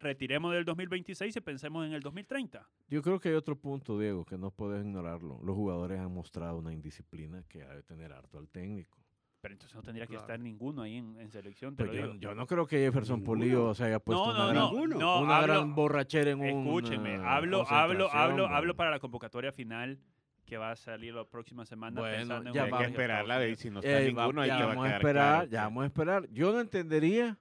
[0.00, 2.68] Retiremos del 2026 y pensemos en el 2030.
[2.88, 5.40] Yo creo que hay otro punto, Diego, que no puedes ignorarlo.
[5.42, 8.98] Los jugadores han mostrado una indisciplina que ha de tener harto al técnico.
[9.40, 10.22] Pero entonces no tendría que Claro.
[10.22, 11.76] estar ninguno ahí en, en selección.
[11.76, 12.20] Te Pues lo yo, digo.
[12.20, 13.22] yo no creo que Jefferson.
[13.22, 14.98] Polillo se haya puesto no, una, no, gran, no, Ninguno.
[14.98, 16.46] no, una hablo- gran borrachera en un.
[16.66, 19.98] Escúchenme, hablo, hablo, hablo, hablo para la convocatoria final
[20.44, 22.00] que va a salir la próxima semana.
[22.00, 22.78] Bueno, pensando en ya hay un que vamos.
[22.78, 23.60] viaje a esperarla, Estados ve, y Unidos.
[23.60, 25.82] si no está ninguno, ahí ya te va a vamos a esperar, claro ya vamos
[25.82, 26.28] a esperar.
[26.30, 27.38] Yo no entendería.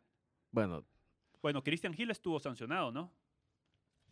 [0.51, 0.85] Bueno,
[1.41, 3.11] Bueno, Christian Hill estuvo sancionado, ¿no?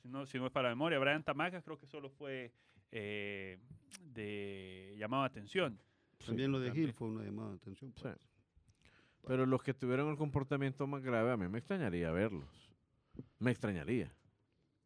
[0.02, 1.00] Si no, si no es para memoria.
[1.00, 2.52] Brian Tamaca creo que solo fue
[2.92, 3.60] eh,
[4.02, 5.80] de llamado de atención.
[6.26, 6.88] También lo de también.
[6.88, 7.94] Gil fue una llamada de atención.
[7.96, 8.02] Sí.
[8.02, 8.18] pues.
[9.26, 12.50] pero los que tuvieron el comportamiento más grave, a mí me extrañaría verlos.
[13.40, 14.12] Me extrañaría,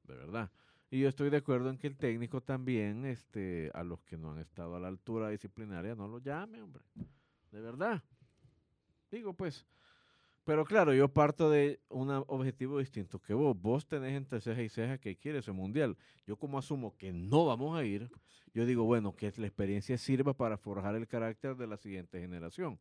[0.04, 0.52] de verdad.
[0.96, 4.32] Y yo estoy de acuerdo en que el técnico también, este, a los que no
[4.32, 6.84] han estado a la altura disciplinaria, no los llame, hombre.
[7.52, 8.02] De verdad.
[9.12, 9.66] Digo, pues.
[10.46, 13.60] Pero claro, yo parto de un objetivo distinto que vos.
[13.60, 15.98] Vos tenés entre ceja y ceja que quiere ese mundial.
[16.26, 18.10] Yo como asumo que no vamos a ir,
[18.54, 22.80] yo digo, bueno, que la experiencia sirva para forjar el carácter de la siguiente generación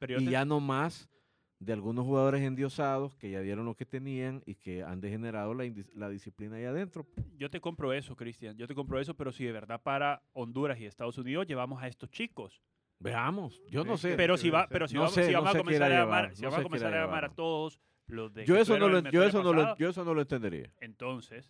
[0.00, 1.08] Pero y te- ya no más
[1.62, 5.64] de algunos jugadores endiosados que ya dieron lo que tenían y que han degenerado la,
[5.94, 7.06] la disciplina ahí adentro.
[7.38, 8.56] yo te compro eso, Cristian.
[8.56, 11.86] Yo te compro eso, pero si de verdad para Honduras y Estados Unidos llevamos a
[11.86, 12.60] estos chicos.
[12.98, 14.14] Veamos, yo no sé.
[14.16, 16.22] Pero si va, pero si No vamos, sé, si no vamos a comenzar a llamar,
[16.24, 18.88] llevar, si no vamos a comenzar a llamar a todos los de yo eso no
[18.88, 20.70] lo, yo eso no lo, yo eso no lo entendería.
[20.80, 21.48] entonces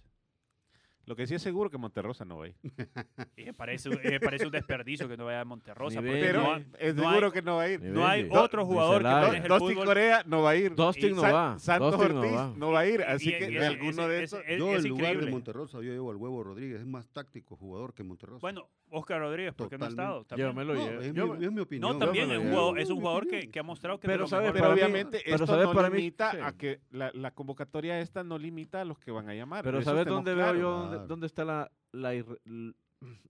[1.05, 2.55] Lo que sí es seguro que Monterrosa no va a ir.
[3.37, 6.01] y me parece, un- me parece un desperdicio que no vaya a Monterrosa.
[6.01, 6.21] Ni porque.
[6.23, 7.83] Pero no, hay- es no seguro hay- que no va a ir.
[7.83, 9.85] No hay otro jugador que maneje el Dustin fútbol.
[9.87, 10.75] Corea no va a ir.
[10.75, 11.59] Dustin no va.
[11.59, 12.53] Santos Dustin no Ortiz va.
[12.57, 13.03] no va a ir.
[13.03, 14.41] Así Y- que y de ese- alguno de esos.
[14.47, 15.31] es- Yo, es en lugar de.
[15.31, 16.81] Monterrosa, yo llevo al Huevo Rodríguez.
[16.81, 18.39] Es más táctico jugador que Monterrosa.
[18.41, 20.25] Bueno, Oscar Rodríguez, ¿por qué no ha estado?
[20.25, 20.49] También.
[20.51, 21.01] Yo me lo no, llevo.
[21.01, 21.93] es, Yo- mi, es mi opinión.
[21.93, 24.53] No, también es un jugador, es un jugador que, que ha mostrado que Pero ¿sabes?
[24.53, 25.65] Pero para mí- obviamente pero esto ¿sabes?
[25.67, 29.11] no para mí- limita a que la, la convocatoria esta no limita a los que
[29.11, 29.65] van a llamar.
[29.65, 32.75] Pero ¿sabes dónde veo yo dónde, está la, la irre-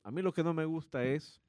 [0.02, 1.40] A mí lo que no me gusta es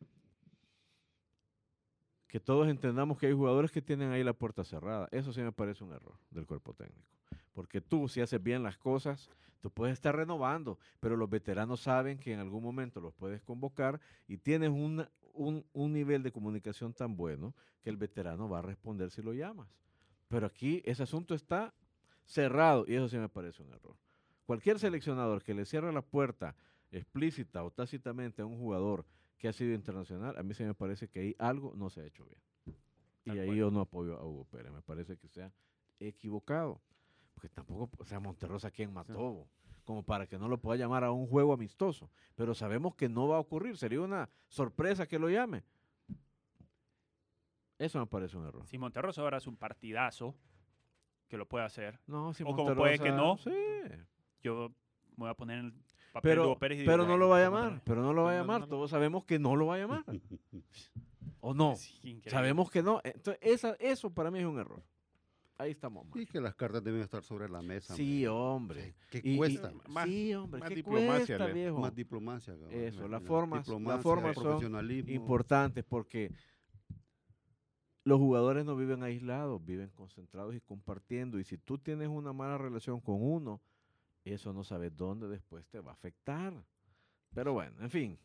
[2.27, 5.07] que todos entendamos que hay jugadores que tienen ahí la puerta cerrada.
[5.11, 7.07] Eso sí me parece un error del cuerpo técnico.
[7.53, 9.29] Porque tú, si haces bien las cosas,
[9.61, 14.01] tú puedes estar renovando, pero los veteranos saben que en algún momento los puedes convocar
[14.27, 18.61] y tienes una- un, un nivel de comunicación tan bueno que el veterano va a
[18.63, 19.67] responder si lo llamas.
[20.27, 21.73] Pero aquí ese asunto está
[22.25, 23.95] cerrado y eso sí me parece un error.
[24.45, 26.55] Cualquier seleccionador que le cierre la puerta
[26.91, 29.05] explícita o tácitamente a un jugador
[29.37, 32.05] que ha sido internacional, a mí se me parece que ahí algo no se ha
[32.05, 32.41] hecho bien.
[33.25, 33.57] Y ahí cual.
[33.57, 35.51] yo no apoyo a Hugo Pérez, me parece que se ha
[35.99, 36.81] equivocado.
[37.33, 39.47] Porque tampoco, o sea, Monterrosa quien mató,
[39.83, 42.09] como para que no lo pueda llamar a un juego amistoso.
[42.35, 45.63] Pero sabemos que no va a ocurrir, sería una sorpresa que lo llame.
[47.77, 48.65] Eso me parece un error.
[48.67, 50.35] Si Monterrosa ahora es un partidazo,
[51.27, 53.37] que lo puede hacer, No, si O como puede que no.
[53.37, 53.51] Sí,
[54.43, 54.69] yo
[55.15, 55.71] me voy a poner en el
[56.11, 58.13] papel de pero, Hugo Pérez y digo, pero no lo va a llamar, pero no
[58.13, 58.61] lo va a llamar.
[58.61, 58.69] no, no.
[58.69, 60.03] Todos sabemos que no lo va a llamar.
[61.41, 61.75] ¿O no?
[61.75, 62.21] Sí.
[62.27, 63.01] Sabemos que no.
[63.03, 64.81] Entonces, esa, eso para mí es un error.
[65.57, 66.19] Ahí estamos mal.
[66.19, 67.95] Y que las cartas deben estar sobre la mesa.
[67.95, 68.79] Sí, hombre.
[68.79, 68.95] hombre.
[69.11, 69.71] ¿Qué Y- y- cuesta?
[69.87, 70.59] Más- sí, hombre.
[70.61, 71.79] más ¿qué diplomacia, cuesta, viejo?
[71.79, 72.53] Más diplomacia.
[72.53, 72.73] cabrón.
[72.73, 75.11] Eso, las La formas- las diplomacia, formas son profesionalismo.
[75.11, 76.31] Importantes porque
[78.05, 81.39] los jugadores no viven aislados, viven concentrados y compartiendo.
[81.39, 83.61] Y si tú tienes una mala relación con uno,
[84.31, 86.53] eso no sabes dónde después te va a afectar.
[87.33, 88.19] Pero bueno, en fin.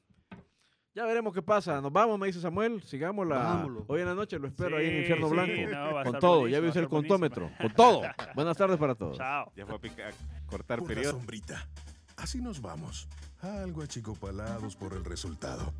[0.95, 1.81] Ya veremos qué pasa.
[1.81, 2.83] Nos vamos, me dice Samuel.
[2.83, 3.37] Sigamos la.
[3.39, 3.85] Vámonos.
[3.87, 5.53] Hoy en la noche lo espero ahí en Infierno sí, Blanco.
[5.71, 6.49] no, va a con todo.
[6.49, 7.19] Ya viste el buenísimo.
[7.19, 7.51] contómetro.
[7.61, 8.03] Con todo.
[8.35, 9.17] Buenas tardes para todos.
[9.17, 9.53] Chao.
[9.55, 11.13] Ya fue a, pica- a cortar Una periodo.
[11.13, 11.69] sombrita.
[12.17, 13.09] Así nos vamos.
[13.41, 15.73] Algo achicopalados por el resultado.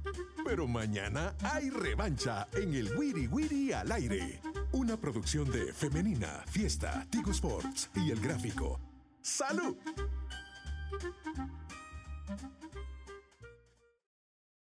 [0.45, 4.41] Pero mañana hay revancha en el Wiri Wiri al aire.
[4.73, 8.79] Una producción de Femenina, Fiesta, Tigo Sports y El Gráfico.
[9.29, 9.77] Salut!